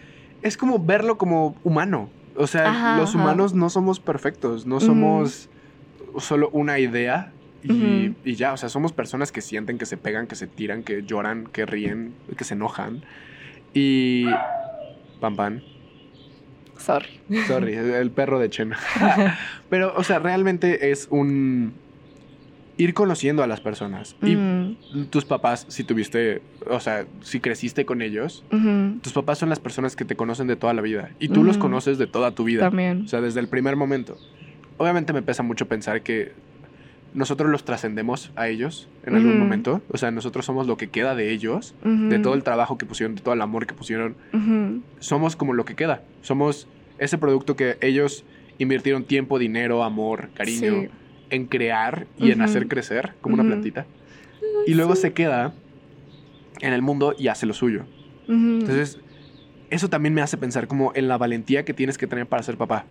es 0.41 0.57
como 0.57 0.79
verlo 0.79 1.19
como 1.19 1.57
humano. 1.65 2.09
O 2.37 2.47
sea, 2.47 2.71
Ajá, 2.71 2.97
los 2.97 3.11
ajá. 3.11 3.19
humanos 3.19 3.53
no 3.53 3.69
somos 3.69 4.01
perfectos, 4.01 4.65
no 4.65 4.81
somos 4.81 5.51
solo 6.19 6.49
una 6.53 6.79
idea 6.79 7.33
y, 7.63 8.35
ya. 8.35 8.53
O 8.53 8.57
sea, 8.57 8.69
somos 8.69 8.93
personas 8.93 9.31
que 9.33 9.41
sienten, 9.41 9.79
que 9.79 9.87
se 9.87 9.97
pegan, 9.97 10.27
que 10.27 10.35
se 10.35 10.47
tiran, 10.47 10.83
que 10.83 11.03
lloran, 11.03 11.47
que 11.47 11.67
ríen, 11.67 12.15
que 12.37 12.45
se 12.45 12.55
enojan. 12.55 13.03
Y... 13.75 14.25
Pam, 15.21 15.37
pam. 15.37 15.61
Sorry. 16.79 17.21
Sorry, 17.47 17.75
el 17.75 18.11
perro 18.11 18.41
de 18.41 18.51
Chen. 18.51 18.73
Pero, 19.71 19.95
o 19.97 20.03
sea, 20.03 20.19
realmente 20.19 20.91
es 20.91 21.07
un... 21.11 21.75
Ir 22.79 22.95
conociendo 22.95 23.43
a 23.43 23.47
las 23.47 23.61
personas. 23.61 24.17
Y 24.23 24.35
Tus 25.11 25.25
papás, 25.25 25.65
si 25.69 25.85
tuviste, 25.85 26.43
o 26.69 26.81
sea, 26.81 27.07
si 27.23 27.41
creciste 27.41 27.85
con 27.85 28.03
ellos, 28.03 28.45
tus 29.03 29.13
papás 29.13 29.39
son 29.39 29.49
las 29.49 29.61
personas 29.61 29.97
que 29.97 30.05
te 30.05 30.17
conocen 30.17 30.47
de 30.47 30.57
toda 30.57 30.75
la 30.75 30.83
vida 30.83 31.11
y 31.19 31.29
tú 31.29 31.45
los 31.45 31.59
conoces 31.59 31.99
de 31.99 32.07
toda 32.07 32.33
tu 32.33 32.45
vida. 32.45 32.61
También. 32.63 33.03
O 33.05 33.09
sea, 33.09 33.21
desde 33.21 33.41
el 33.41 33.49
primer 33.49 33.77
momento. 33.77 34.17
Obviamente 34.79 35.13
me 35.13 35.23
pesa 35.23 35.43
mucho 35.43 35.69
pensar 35.69 36.03
que 36.03 36.33
nosotros 37.15 37.51
los 37.51 37.65
trascendemos 37.65 38.33
a 38.37 38.49
ellos 38.49 38.89
en 39.05 39.15
algún 39.17 39.39
momento. 39.39 39.83
O 39.91 39.99
sea, 39.99 40.11
nosotros 40.11 40.47
somos 40.47 40.67
lo 40.67 40.77
que 40.79 40.89
queda 40.89 41.15
de 41.15 41.31
ellos, 41.31 41.75
de 41.85 42.19
todo 42.19 42.35
el 42.35 42.43
trabajo 42.43 42.79
que 42.79 42.87
pusieron, 42.87 43.15
de 43.15 43.23
todo 43.23 43.35
el 43.35 43.43
amor 43.43 43.67
que 43.67 43.75
pusieron. 43.75 44.17
Somos 44.99 45.37
como 45.37 45.53
lo 45.53 45.65
que 45.65 45.75
queda. 45.75 46.03
Somos 46.23 46.67
ese 46.99 47.19
producto 47.19 47.55
que 47.57 47.77
ellos 47.81 48.25
invirtieron 48.59 49.05
tiempo, 49.05 49.39
dinero, 49.39 49.83
amor, 49.83 50.31
cariño 50.35 50.83
Sí. 50.83 50.89
en 51.31 51.47
crear 51.47 52.07
y 52.19 52.31
en 52.31 52.43
hacer 52.43 52.69
crecer 52.69 53.15
como 53.21 53.35
una 53.35 53.45
plantita. 53.45 53.87
Y 54.67 54.75
luego 54.75 54.95
se 54.97 55.13
queda 55.13 55.53
en 56.61 56.73
el 56.73 56.83
mundo 56.83 57.15
y 57.19 57.29
hace 57.29 57.47
lo 57.47 57.55
suyo. 57.55 57.85
Ujú. 58.29 58.35
Entonces, 58.37 58.99
eso 59.71 59.89
también 59.89 60.15
me 60.15 60.21
hace 60.23 60.37
pensar 60.37 60.67
como 60.69 60.93
en 60.95 61.09
la 61.09 61.19
valentía 61.19 61.65
que 61.65 61.75
tienes 61.75 61.99
que 61.99 62.07
tener 62.07 62.27
para 62.27 62.43
ser 62.43 62.57
papá. 62.57 62.85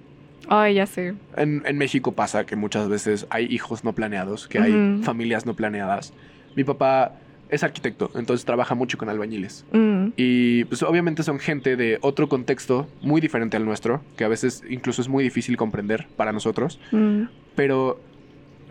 Ay, 0.48 0.76
ya 0.76 0.86
sé. 0.86 1.14
En, 1.38 1.62
en 1.66 1.78
México 1.78 2.12
pasa 2.14 2.46
que 2.46 2.56
muchas 2.56 2.90
veces 2.90 3.28
hay 3.30 3.46
hijos 3.46 3.84
no 3.84 3.94
planeados, 3.94 4.48
que 4.48 4.60
hay 4.60 4.74
Ujú. 4.74 5.04
familias 5.04 5.46
no 5.46 5.56
planeadas. 5.56 6.14
Mi 6.56 6.64
papá 6.64 7.14
es 7.50 7.64
arquitecto, 7.64 8.10
entonces 8.16 8.46
trabaja 8.46 8.76
mucho 8.76 8.98
con 8.98 9.10
albañiles. 9.10 9.66
Mm, 9.72 10.08
Y 10.18 10.66
pues 10.66 10.84
obviamente 10.84 11.24
son 11.24 11.40
gente 11.40 11.76
de 11.76 12.00
otro 12.02 12.28
contexto 12.28 12.88
muy 13.02 13.22
diferente 13.22 13.56
al 13.58 13.66
nuestro, 13.66 14.02
que 14.18 14.24
a 14.24 14.28
veces 14.28 14.64
incluso 14.70 15.02
es 15.02 15.08
muy 15.08 15.24
difícil 15.24 15.56
comprender 15.58 16.08
para 16.18 16.32
nosotros. 16.32 16.80
mm, 16.92 17.24
Pero 17.56 18.00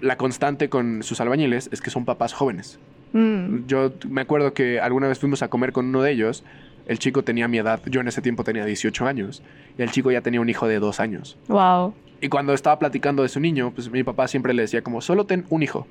la 0.00 0.16
constante 0.16 0.68
con 0.68 1.02
sus 1.02 1.20
albañiles 1.20 1.68
es 1.72 1.80
que 1.80 1.90
son 1.90 2.04
papás 2.04 2.32
jóvenes. 2.32 2.78
mm. 3.12 3.66
Yo 3.66 3.92
me 4.08 4.20
acuerdo 4.22 4.52
que 4.54 4.80
alguna 4.80 5.08
vez 5.08 5.18
fuimos 5.18 5.42
a 5.42 5.48
comer 5.48 5.72
con 5.72 5.86
uno 5.86 6.02
de 6.02 6.12
ellos. 6.12 6.44
El 6.86 6.98
chico 6.98 7.22
tenía 7.22 7.46
mi 7.46 7.58
edad, 7.58 7.80
yo 7.86 8.00
en 8.00 8.08
ese 8.08 8.20
tiempo 8.22 8.42
tenía 8.42 8.64
18 8.64 9.06
años, 9.06 9.42
y 9.78 9.82
el 9.82 9.90
chico 9.92 10.10
ya 10.10 10.22
tenía 10.22 10.40
un 10.40 10.48
hijo 10.48 10.66
de 10.66 10.80
dos 10.80 10.98
años. 10.98 11.36
Wow. 11.46 11.94
Y 12.20 12.28
cuando 12.28 12.52
estaba 12.52 12.78
platicando 12.78 13.22
de 13.22 13.28
su 13.28 13.38
niño, 13.38 13.70
pues 13.74 13.90
mi 13.90 14.02
papá 14.02 14.26
siempre 14.26 14.52
le 14.54 14.62
decía 14.62 14.82
como, 14.82 15.00
solo 15.00 15.24
ten 15.24 15.44
un 15.50 15.62
hijo. 15.62 15.86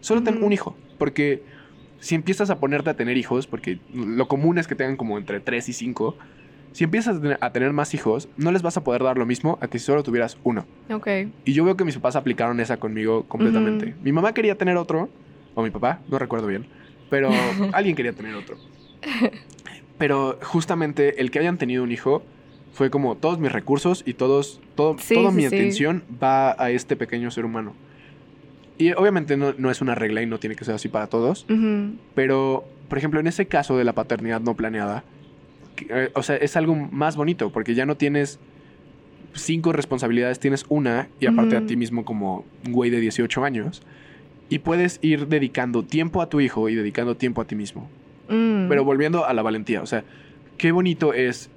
Solo 0.00 0.22
ten 0.22 0.36
Ujú. 0.36 0.46
un 0.46 0.52
hijo. 0.52 0.76
Porque 0.98 1.42
si 2.00 2.14
empiezas 2.14 2.50
a 2.50 2.58
ponerte 2.58 2.90
a 2.90 2.94
tener 2.94 3.16
hijos, 3.16 3.46
porque 3.46 3.78
lo 3.94 4.28
común 4.28 4.58
es 4.58 4.66
que 4.66 4.74
tengan 4.74 4.96
como 4.96 5.16
entre 5.16 5.40
3 5.40 5.68
y 5.70 5.72
5, 5.72 6.16
si 6.74 6.82
empiezas 6.82 7.16
a 7.16 7.20
tener, 7.20 7.38
a 7.40 7.52
tener 7.52 7.72
más 7.72 7.94
hijos, 7.94 8.28
no 8.36 8.50
les 8.50 8.60
vas 8.62 8.76
a 8.76 8.82
poder 8.82 9.04
dar 9.04 9.16
lo 9.16 9.26
mismo 9.26 9.58
a 9.60 9.68
que 9.68 9.78
si 9.78 9.84
solo 9.84 10.02
tuvieras 10.02 10.36
uno. 10.42 10.66
Ok. 10.90 11.06
Y 11.44 11.52
yo 11.52 11.64
veo 11.64 11.76
que 11.76 11.84
mis 11.84 11.94
papás 11.94 12.16
aplicaron 12.16 12.58
esa 12.58 12.78
conmigo 12.78 13.22
completamente. 13.28 13.90
Ujú. 13.90 13.94
Mi 14.02 14.10
mamá 14.10 14.34
quería 14.34 14.56
tener 14.58 14.76
otro, 14.76 15.08
o 15.54 15.62
mi 15.62 15.70
papá, 15.70 16.00
no 16.08 16.18
recuerdo 16.18 16.48
bien, 16.48 16.66
pero 17.10 17.30
alguien 17.72 17.94
quería 17.94 18.12
tener 18.12 18.34
otro. 18.34 18.56
Pero 19.98 20.36
justamente 20.42 21.20
el 21.20 21.30
que 21.30 21.38
hayan 21.38 21.58
tenido 21.58 21.84
un 21.84 21.92
hijo 21.92 22.22
fue 22.72 22.90
como 22.90 23.14
todos 23.14 23.38
mis 23.38 23.52
recursos 23.52 24.02
y 24.04 24.14
todos, 24.14 24.60
todo, 24.74 24.96
Sí, 24.98 25.14
toda 25.14 25.30
sí, 25.30 25.36
mi 25.36 25.42
sí. 25.42 25.54
atención 25.54 26.02
va 26.20 26.60
a 26.60 26.70
este 26.70 26.96
pequeño 26.96 27.30
ser 27.30 27.44
humano. 27.44 27.72
Y 28.78 28.90
obviamente 28.94 29.36
no, 29.36 29.54
no 29.56 29.70
es 29.70 29.80
una 29.80 29.94
regla 29.94 30.22
y 30.22 30.26
no 30.26 30.38
tiene 30.40 30.56
que 30.56 30.64
ser 30.64 30.74
así 30.74 30.88
para 30.88 31.06
todos, 31.06 31.46
Ujú, 31.48 31.94
pero 32.16 32.64
por 32.88 32.98
ejemplo 32.98 33.20
en 33.20 33.28
ese 33.28 33.46
caso 33.46 33.76
de 33.78 33.84
la 33.84 33.92
paternidad 33.92 34.40
no 34.40 34.54
planeada, 34.54 35.04
o 36.14 36.22
sea, 36.22 36.36
es 36.36 36.56
algo 36.56 36.74
más 36.74 37.16
bonito 37.16 37.50
porque 37.50 37.74
ya 37.74 37.86
no 37.86 37.96
tienes 37.96 38.38
cinco 39.34 39.72
responsabilidades, 39.72 40.38
tienes 40.38 40.64
una 40.68 41.08
y 41.20 41.26
aparte 41.26 41.56
Ujú. 41.56 41.64
a 41.64 41.66
ti 41.66 41.76
mismo 41.76 42.04
como 42.04 42.44
un 42.66 42.72
güey 42.72 42.90
de 42.90 43.00
18 43.00 43.44
años. 43.44 43.82
Y 44.48 44.58
puedes 44.60 44.98
ir 45.02 45.26
dedicando 45.26 45.82
tiempo 45.84 46.22
a 46.22 46.28
tu 46.28 46.40
hijo 46.40 46.68
y 46.68 46.74
dedicando 46.74 47.16
tiempo 47.16 47.40
a 47.40 47.46
ti 47.46 47.56
mismo. 47.56 47.88
mm. 48.28 48.68
Pero 48.68 48.84
volviendo 48.84 49.24
a 49.26 49.32
la 49.34 49.42
valentía, 49.42 49.82
o 49.82 49.86
sea, 49.86 50.04
qué 50.58 50.70
bonito 50.70 51.14
es 51.14 51.50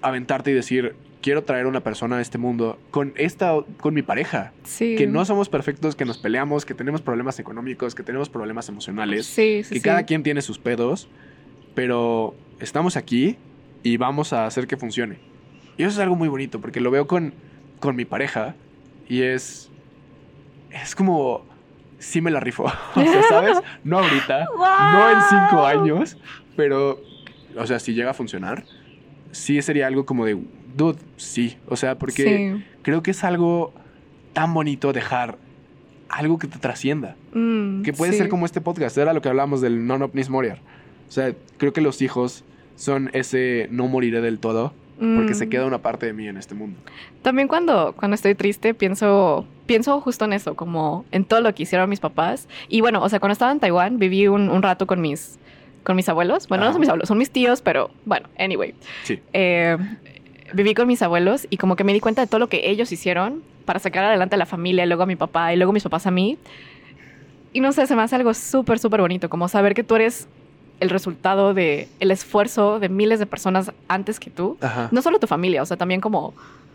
aventarte 0.00 0.50
y 0.50 0.54
decir, 0.54 0.94
quiero 1.20 1.44
traer 1.44 1.66
una 1.66 1.80
persona 1.84 2.16
a 2.16 2.20
este 2.20 2.38
mundo 2.38 2.78
con 2.90 3.12
esta, 3.16 3.52
con 3.78 3.94
mi 3.94 4.02
pareja. 4.02 4.52
sí. 4.64 4.96
Que 4.96 5.06
no 5.06 5.24
somos 5.24 5.48
perfectos, 5.48 5.94
que 5.94 6.04
nos 6.04 6.18
peleamos, 6.18 6.64
que 6.64 6.74
tenemos 6.74 7.02
problemas 7.02 7.38
económicos, 7.38 7.94
que 7.94 8.02
tenemos 8.02 8.28
problemas 8.28 8.68
emocionales, 8.68 9.26
Sí, 9.26 9.62
sí, 9.62 9.74
que 9.74 9.80
cada 9.80 10.02
quien 10.04 10.24
tiene 10.24 10.42
sus 10.42 10.58
pedos, 10.58 11.08
pero 11.76 12.34
estamos 12.58 12.96
aquí 12.96 13.36
y 13.82 13.96
vamos 13.96 14.32
a 14.32 14.46
hacer 14.46 14.66
que 14.66 14.76
funcione. 14.76 15.18
Y 15.76 15.82
eso 15.84 15.92
es 15.92 15.98
algo 15.98 16.16
muy 16.16 16.28
bonito, 16.28 16.60
porque 16.60 16.80
lo 16.80 16.90
veo 16.90 17.06
con, 17.06 17.32
con 17.80 17.96
mi 17.96 18.04
pareja 18.04 18.54
y 19.08 19.22
es, 19.22 19.70
es 20.70 20.94
como, 20.94 21.44
sí 21.98 22.20
me 22.20 22.30
la 22.30 22.40
rifo, 22.40 22.64
o 22.94 23.00
sea, 23.00 23.22
¿sabes? 23.28 23.58
No 23.84 23.98
ahorita, 23.98 24.46
no 24.56 25.10
en 25.10 25.18
cinco 25.28 25.66
años, 25.66 26.16
pero, 26.56 27.00
o 27.56 27.66
sea, 27.66 27.78
si 27.78 27.94
llega 27.94 28.10
a 28.10 28.14
funcionar, 28.14 28.64
sí 29.30 29.60
sería 29.62 29.86
algo 29.86 30.04
como 30.06 30.24
de, 30.26 30.38
dude, 30.76 30.98
sí, 31.16 31.56
o 31.68 31.76
sea, 31.76 31.98
porque 31.98 32.22
Sí. 32.58 32.64
creo 32.82 33.02
que 33.02 33.10
es 33.12 33.24
algo 33.24 33.72
tan 34.32 34.52
bonito 34.54 34.92
dejar 34.92 35.38
algo 36.08 36.38
que 36.38 36.46
te 36.46 36.58
trascienda. 36.58 37.16
Mm, 37.32 37.82
Que 37.82 37.92
puede 37.94 38.12
sí. 38.12 38.18
ser 38.18 38.28
como 38.28 38.44
este 38.44 38.60
podcast, 38.60 38.96
era 38.98 39.14
lo 39.14 39.22
que 39.22 39.30
hablábamos 39.30 39.62
del 39.62 39.86
non 39.86 40.02
omnis 40.02 40.28
moriar. 40.28 40.58
O 41.08 41.10
sea, 41.10 41.32
creo 41.56 41.72
que 41.72 41.80
los 41.80 42.02
hijos 42.02 42.44
son 42.76 43.10
ese 43.12 43.68
no 43.70 43.86
moriré 43.88 44.20
del 44.20 44.38
todo, 44.38 44.72
porque 44.98 45.32
Mm. 45.32 45.34
se 45.34 45.48
queda 45.48 45.66
una 45.66 45.78
parte 45.78 46.06
de 46.06 46.12
mí 46.12 46.28
en 46.28 46.36
este 46.36 46.54
mundo. 46.54 46.78
También 47.22 47.48
cuando, 47.48 47.92
cuando 47.96 48.14
estoy 48.14 48.34
triste 48.34 48.72
pienso, 48.74 49.46
pienso 49.66 50.00
justo 50.00 50.24
en 50.24 50.32
eso, 50.32 50.54
como 50.54 51.04
en 51.10 51.24
todo 51.24 51.40
lo 51.40 51.54
que 51.54 51.64
hicieron 51.64 51.88
mis 51.90 52.00
papás. 52.00 52.48
Y 52.68 52.80
bueno, 52.82 53.02
o 53.02 53.08
sea, 53.08 53.18
cuando 53.20 53.32
estaba 53.32 53.50
en 53.52 53.58
Taiwán 53.60 53.98
viví 53.98 54.28
un, 54.28 54.48
un 54.48 54.62
rato 54.62 54.86
con 54.86 55.00
mis, 55.00 55.38
con 55.82 55.96
mis 55.96 56.08
abuelos. 56.08 56.46
Bueno, 56.48 56.62
no 56.64 56.68
Ajá. 56.68 56.74
son 56.74 56.80
mis 56.80 56.88
abuelos, 56.88 57.08
son 57.08 57.18
mis 57.18 57.30
tíos, 57.30 57.62
pero 57.62 57.90
bueno, 58.04 58.28
anyway. 58.38 58.74
Sí. 59.04 59.18
Eh, 59.32 59.76
viví 60.54 60.74
con 60.74 60.86
mis 60.86 61.02
abuelos 61.02 61.46
y 61.50 61.56
como 61.56 61.74
que 61.76 61.82
me 61.84 61.92
di 61.92 62.00
cuenta 62.00 62.20
de 62.20 62.26
todo 62.28 62.38
lo 62.38 62.48
que 62.48 62.70
ellos 62.70 62.92
hicieron 62.92 63.42
para 63.64 63.78
sacar 63.78 64.04
adelante 64.04 64.34
a 64.34 64.38
la 64.38 64.46
familia, 64.46 64.84
y 64.84 64.86
luego 64.88 65.04
a 65.04 65.06
mi 65.06 65.16
papá 65.16 65.52
y 65.52 65.56
luego 65.56 65.72
mis 65.72 65.82
papás 65.84 66.06
a 66.06 66.10
mí. 66.10 66.36
Y 67.52 67.60
no 67.60 67.72
sé, 67.72 67.86
se 67.86 67.94
me 67.96 68.02
hace 68.02 68.16
algo 68.16 68.34
súper, 68.34 68.78
súper 68.78 69.00
bonito, 69.00 69.28
como 69.28 69.48
saber 69.48 69.74
que 69.74 69.82
tú 69.84 69.94
eres 69.96 70.28
el 70.82 70.90
resultado 70.90 71.54
de 71.54 71.88
el 72.00 72.10
esfuerzo 72.10 72.78
de 72.80 72.88
miles 72.88 73.18
de 73.18 73.26
personas 73.26 73.72
antes 73.88 74.18
que 74.20 74.30
tú 74.30 74.56
Ajá. 74.60 74.88
no 74.90 75.00
solo 75.02 75.18
tu 75.18 75.26
familia, 75.26 75.62
o 75.62 75.66
sea, 75.66 75.76
también 75.76 76.00
como, 76.00 76.34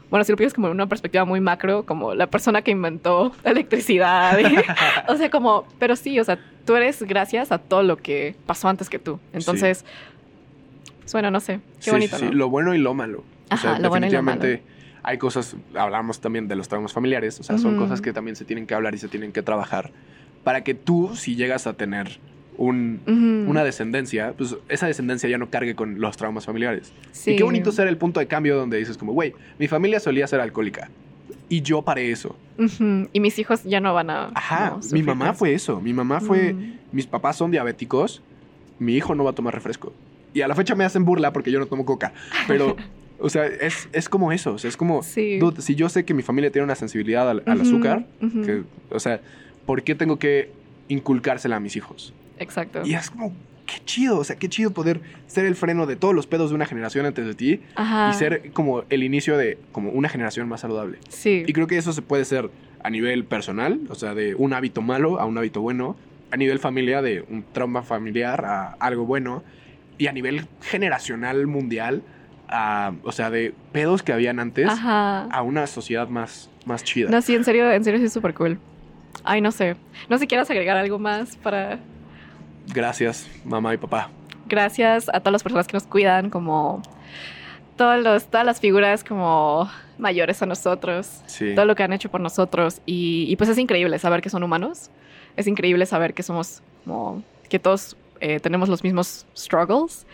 bueno, 0.09 0.23
si 0.23 0.31
lo 0.31 0.37
piensas 0.37 0.53
como 0.55 0.67
en 0.67 0.73
una 0.73 0.87
perspectiva 0.87 1.25
muy 1.25 1.41
macro, 1.41 1.83
como 1.83 2.13
la 2.13 2.27
persona 2.27 2.61
que 2.61 2.71
inventó 2.71 3.33
la 3.43 3.51
electricidad, 3.51 4.37
o 5.07 5.15
sea, 5.17 5.29
como, 5.29 5.65
pero 5.79 5.95
sí, 5.95 6.19
o 6.19 6.23
sea, 6.23 6.39
tú 6.65 6.75
eres 6.75 7.03
gracias 7.03 7.51
a 7.51 7.57
todo 7.57 7.83
lo 7.83 7.97
que 7.97 8.35
pasó 8.45 8.69
antes 8.69 8.89
que 8.89 8.99
tú. 8.99 9.19
Entonces, 9.33 9.85
pues 11.01 11.13
bueno, 11.13 11.31
no 11.31 11.39
sé, 11.39 11.59
qué 11.77 11.83
Sí, 11.85 11.91
bonito, 11.91 12.17
sí, 12.17 12.25
¿no? 12.25 12.31
sí, 12.31 12.35
Lo 12.35 12.49
bueno 12.49 12.73
y 12.73 12.77
lo 12.79 12.93
malo. 12.93 13.23
O 13.51 13.57
sea, 13.57 13.71
Ajá, 13.71 13.79
lo 13.79 13.89
bueno 13.89 14.07
y 14.07 14.09
lo 14.09 14.17
definitivamente 14.17 14.63
hay 15.03 15.17
cosas, 15.17 15.55
hablamos 15.73 16.19
también 16.19 16.47
de 16.49 16.55
los 16.57 16.67
traumas 16.67 16.91
familiares, 16.91 17.39
o 17.39 17.43
sea, 17.43 17.57
son 17.57 17.77
cosas 17.77 18.01
que 18.01 18.11
también 18.11 18.35
se 18.35 18.43
tienen 18.43 18.67
que 18.67 18.73
hablar 18.73 18.93
y 18.93 18.97
se 18.97 19.07
tienen 19.07 19.31
que 19.31 19.41
trabajar 19.41 19.91
para 20.43 20.63
que 20.65 20.73
tú, 20.73 21.15
si 21.15 21.35
llegas 21.37 21.65
a 21.65 21.73
tener 21.73 22.19
un, 22.57 23.45
una 23.47 23.63
descendencia, 23.63 24.33
pues 24.37 24.55
esa 24.67 24.87
descendencia 24.87 25.29
ya 25.29 25.37
no 25.37 25.49
cargue 25.49 25.75
con 25.75 25.99
los 26.01 26.17
traumas 26.17 26.45
familiares. 26.45 26.91
Sí. 27.11 27.31
Y 27.31 27.35
qué 27.35 27.43
bonito 27.43 27.71
ser 27.71 27.87
el 27.87 27.97
punto 27.97 28.19
de 28.19 28.27
cambio 28.27 28.55
donde 28.57 28.77
dices 28.77 28.97
como, 28.97 29.13
güey, 29.13 29.33
mi 29.59 29.67
familia 29.67 29.99
solía 29.99 30.25
ser 30.27 30.39
alcohólica 30.39 30.89
y 31.49 31.61
yo 31.61 31.81
paré 31.83 32.11
eso. 32.11 32.35
Y 33.13 33.19
mis 33.19 33.37
hijos 33.39 33.63
ya 33.63 33.79
no 33.79 33.93
van 33.93 34.09
a... 34.09 34.31
Ajá, 34.33 34.71
no, 34.71 34.79
mi 34.91 35.03
mamá 35.03 35.33
fue 35.33 35.53
eso, 35.53 35.79
mi 35.79 35.93
mamá 35.93 36.19
fue, 36.19 36.53
Mm. 36.53 36.73
mis 36.91 37.05
papás 37.05 37.35
son 37.37 37.51
diabéticos, 37.51 38.21
mi 38.79 38.95
hijo 38.95 39.13
no 39.15 39.23
va 39.23 39.31
a 39.31 39.33
tomar 39.33 39.53
refresco. 39.53 39.93
Y 40.33 40.41
a 40.41 40.47
la 40.47 40.55
fecha 40.55 40.75
me 40.75 40.83
hacen 40.83 41.05
burla 41.05 41.31
porque 41.33 41.51
yo 41.51 41.59
no 41.59 41.67
tomo 41.67 41.85
coca, 41.85 42.13
pero, 42.47 42.75
o 43.19 43.29
sea, 43.29 43.45
es, 43.45 43.87
es 43.93 44.09
como 44.09 44.31
eso, 44.31 44.53
o 44.53 44.57
sea, 44.57 44.69
es 44.69 44.75
como, 44.77 45.03
Sí. 45.03 45.37
dude, 45.39 45.61
si 45.61 45.75
yo 45.75 45.87
sé 45.89 46.03
que 46.05 46.13
mi 46.13 46.23
familia 46.23 46.51
tiene 46.51 46.63
una 46.65 46.75
sensibilidad 46.75 47.29
al, 47.29 47.43
azúcar, 47.45 48.05
que, 48.19 48.63
o 48.89 48.99
sea, 48.99 49.21
¿por 49.65 49.83
qué 49.83 49.93
tengo 49.95 50.17
que 50.19 50.49
inculcársela 50.89 51.55
a 51.57 51.59
mis 51.59 51.75
hijos? 51.75 52.13
Exacto. 52.39 52.81
Y 52.85 52.93
es 52.93 53.09
como, 53.09 53.33
qué 53.65 53.79
chido, 53.85 54.19
o 54.19 54.23
sea, 54.23 54.35
qué 54.37 54.49
chido 54.49 54.71
poder 54.71 55.01
ser 55.27 55.45
el 55.45 55.55
freno 55.55 55.85
de 55.85 55.95
todos 55.95 56.15
los 56.15 56.27
pedos 56.27 56.49
de 56.49 56.55
una 56.55 56.65
generación 56.65 57.05
antes 57.05 57.25
de 57.25 57.35
ti 57.35 57.61
Ajá. 57.75 58.11
y 58.11 58.13
ser 58.13 58.51
como 58.51 58.83
el 58.89 59.03
inicio 59.03 59.37
de 59.37 59.57
como 59.71 59.91
una 59.91 60.09
generación 60.09 60.47
más 60.47 60.61
saludable. 60.61 60.99
Sí. 61.09 61.43
Y 61.45 61.53
creo 61.53 61.67
que 61.67 61.77
eso 61.77 61.93
se 61.93 62.01
puede 62.01 62.25
ser 62.25 62.49
a 62.83 62.89
nivel 62.89 63.25
personal, 63.25 63.81
o 63.89 63.95
sea, 63.95 64.13
de 64.13 64.35
un 64.35 64.53
hábito 64.53 64.81
malo 64.81 65.19
a 65.19 65.25
un 65.25 65.37
hábito 65.37 65.61
bueno, 65.61 65.95
a 66.31 66.37
nivel 66.37 66.59
familia, 66.59 67.01
de 67.01 67.25
un 67.29 67.43
trauma 67.51 67.83
familiar 67.83 68.45
a 68.45 68.71
algo 68.79 69.05
bueno, 69.05 69.43
y 69.97 70.07
a 70.07 70.13
nivel 70.13 70.47
generacional 70.61 71.47
mundial, 71.47 72.03
a, 72.47 72.93
o 73.03 73.11
sea, 73.11 73.29
de 73.29 73.53
pedos 73.71 74.03
que 74.03 74.13
habían 74.13 74.39
antes 74.39 74.67
Ajá. 74.69 75.23
a 75.23 75.41
una 75.41 75.67
sociedad 75.67 76.07
más, 76.07 76.49
más 76.65 76.83
chida. 76.83 77.09
No, 77.09 77.21
sí, 77.21 77.35
en 77.35 77.43
serio, 77.43 77.69
en 77.71 77.83
serio 77.83 77.99
sí 77.99 78.05
es 78.05 78.13
súper 78.13 78.33
cool. 78.33 78.59
Ay, 79.23 79.41
no 79.41 79.51
sé. 79.51 79.75
No 80.09 80.17
sé 80.17 80.21
si 80.21 80.27
quieras 80.27 80.49
agregar 80.49 80.77
algo 80.77 80.99
más 80.99 81.35
para... 81.37 81.79
Gracias, 82.73 83.27
mamá 83.45 83.73
y 83.73 83.77
papá. 83.77 84.09
Gracias 84.47 85.09
a 85.09 85.19
todas 85.19 85.33
las 85.33 85.43
personas 85.43 85.67
que 85.67 85.73
nos 85.73 85.83
cuidan, 85.83 86.29
como 86.29 86.81
todos 87.75 88.01
los, 88.03 88.25
todas 88.27 88.45
las 88.45 88.59
figuras 88.59 89.03
como 89.03 89.69
mayores 89.97 90.41
a 90.41 90.45
nosotros, 90.45 91.21
Sí. 91.25 91.53
todo 91.55 91.65
lo 91.65 91.75
que 91.75 91.83
han 91.83 91.93
hecho 91.93 92.09
por 92.09 92.21
nosotros. 92.21 92.81
Y, 92.85 93.25
y 93.29 93.35
pues 93.35 93.49
es 93.49 93.57
increíble 93.57 93.99
saber 93.99 94.21
que 94.21 94.29
son 94.29 94.43
humanos. 94.43 94.89
Es 95.35 95.47
increíble 95.47 95.85
saber 95.85 96.13
que 96.13 96.23
somos 96.23 96.61
como 96.85 97.23
que 97.49 97.59
todos 97.59 97.95
eh, 98.19 98.39
tenemos 98.39 98.67
los 98.69 98.83
mismos 98.83 99.25
struggles, 99.37 100.07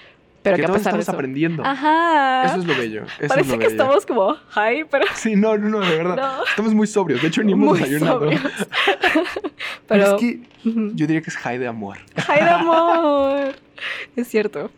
pero 0.44 0.56
que, 0.58 0.62
que 0.62 0.68
todos 0.68 0.80
estamos 0.82 1.02
eso... 1.02 1.12
aprendiendo. 1.12 1.64
Ajá. 1.66 2.44
Eso 2.46 2.58
es 2.60 2.66
lo 2.66 2.76
bello. 2.78 3.04
Eso 3.20 3.28
Parece 3.30 3.40
es 3.42 3.48
lo 3.48 3.54
que 3.54 3.66
bello. 3.68 3.70
estamos 3.70 4.06
como 4.06 4.36
high, 4.50 4.86
pero 4.90 5.06
Sí, 5.16 5.36
no, 5.36 5.58
no, 5.58 5.70
no, 5.70 5.80
de 5.80 5.98
verdad. 5.98 6.16
no. 6.18 6.44
Estamos 6.46 6.74
muy 6.76 6.86
sobrios. 6.88 7.22
De 7.22 7.30
hecho, 7.30 7.42
ni 7.44 7.54
hemos 7.54 7.70
Muy 7.70 7.80
desayunado. 7.80 8.30
Pero 9.88 10.16
es 10.16 10.22
que 10.22 10.40
yo 10.64 11.08
diría 11.08 11.22
que 11.22 11.30
es 11.30 11.38
high 11.38 11.58
de 11.58 11.68
amor. 11.68 11.98
high 12.18 12.44
de 12.44 12.50
amor. 12.50 13.56
Es 14.16 14.28
cierto. 14.30 14.72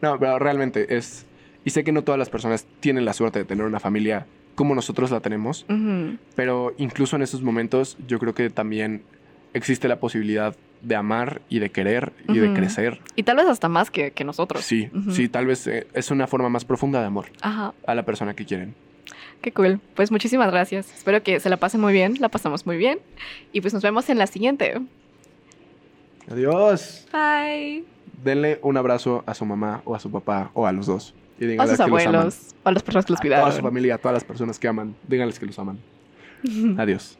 No, 0.00 0.16
pero 0.20 0.38
realmente 0.38 0.96
es. 0.96 1.26
Y 1.64 1.70
sé 1.70 1.82
que 1.82 1.90
no 1.90 2.04
todas 2.04 2.18
las 2.20 2.28
personas 2.30 2.66
tienen 2.78 3.04
la 3.04 3.12
suerte 3.12 3.40
de 3.40 3.44
tener 3.44 3.64
una 3.64 3.80
familia 3.80 4.26
como 4.54 4.76
nosotros 4.76 5.10
la 5.10 5.18
tenemos, 5.20 5.66
pero 6.36 6.72
incluso 6.76 7.16
en 7.16 7.22
esos 7.22 7.42
momentos 7.42 7.96
yo 8.06 8.20
creo 8.20 8.32
que 8.34 8.50
también 8.50 9.02
existe 9.54 9.88
la 9.88 9.98
posibilidad 9.98 10.54
de 10.84 10.94
amar 10.96 11.40
y 11.48 11.58
de 11.58 11.70
querer 11.70 12.12
y 12.28 12.38
de 12.38 12.52
crecer. 12.52 13.00
Y 13.16 13.22
tal 13.24 13.36
vez 13.36 13.46
hasta 13.46 13.68
más 13.68 13.90
que, 13.90 14.10
que 14.12 14.24
nosotros. 14.24 14.64
Sí, 14.64 14.88
sí, 15.10 15.28
tal 15.28 15.46
vez 15.46 15.66
eh, 15.66 15.86
es 15.94 16.10
una 16.10 16.26
forma 16.26 16.48
más 16.48 16.64
profunda 16.64 17.00
de 17.00 17.06
amor 17.06 17.26
Ajá. 17.40 17.72
a 17.86 17.94
la 17.94 18.04
persona 18.04 18.34
que 18.34 18.44
quieren. 18.44 18.74
Qué 19.40 19.52
cool. 19.52 19.80
Pues 19.94 20.10
muchísimas 20.10 20.50
gracias. 20.50 20.92
Espero 20.94 21.22
que 21.22 21.38
se 21.40 21.50
la 21.50 21.58
pasen 21.58 21.80
muy 21.80 21.92
bien. 21.92 22.14
La 22.20 22.28
pasamos 22.30 22.64
muy 22.66 22.76
bien. 22.78 22.98
Y 23.52 23.60
pues 23.60 23.74
nos 23.74 23.82
vemos 23.82 24.08
en 24.08 24.16
la 24.18 24.26
siguiente. 24.26 24.80
Adiós. 26.30 27.06
Bye. 27.12 27.84
Denle 28.22 28.58
un 28.62 28.76
abrazo 28.76 29.22
a 29.26 29.34
su 29.34 29.44
mamá 29.44 29.82
o 29.84 29.94
a 29.94 30.00
su 30.00 30.10
papá 30.10 30.50
o 30.54 30.66
a 30.66 30.72
los 30.72 30.86
dos. 30.86 31.14
Y 31.38 31.56
A 31.58 31.66
sus 31.66 31.76
que 31.76 31.76
los 31.76 31.80
aman. 31.80 32.14
abuelos. 32.14 32.54
A 32.64 32.72
las 32.72 32.82
personas 32.82 33.04
que 33.06 33.12
los 33.12 33.20
A 33.20 33.22
toda 33.22 33.38
su 33.38 33.42
cuidaron. 33.42 33.62
familia, 33.62 33.94
a 33.96 33.98
todas 33.98 34.14
las 34.14 34.24
personas 34.24 34.58
que 34.58 34.68
aman. 34.68 34.94
Díganles 35.06 35.38
que 35.38 35.46
los 35.46 35.58
aman. 35.58 35.78
Adiós. 36.78 37.18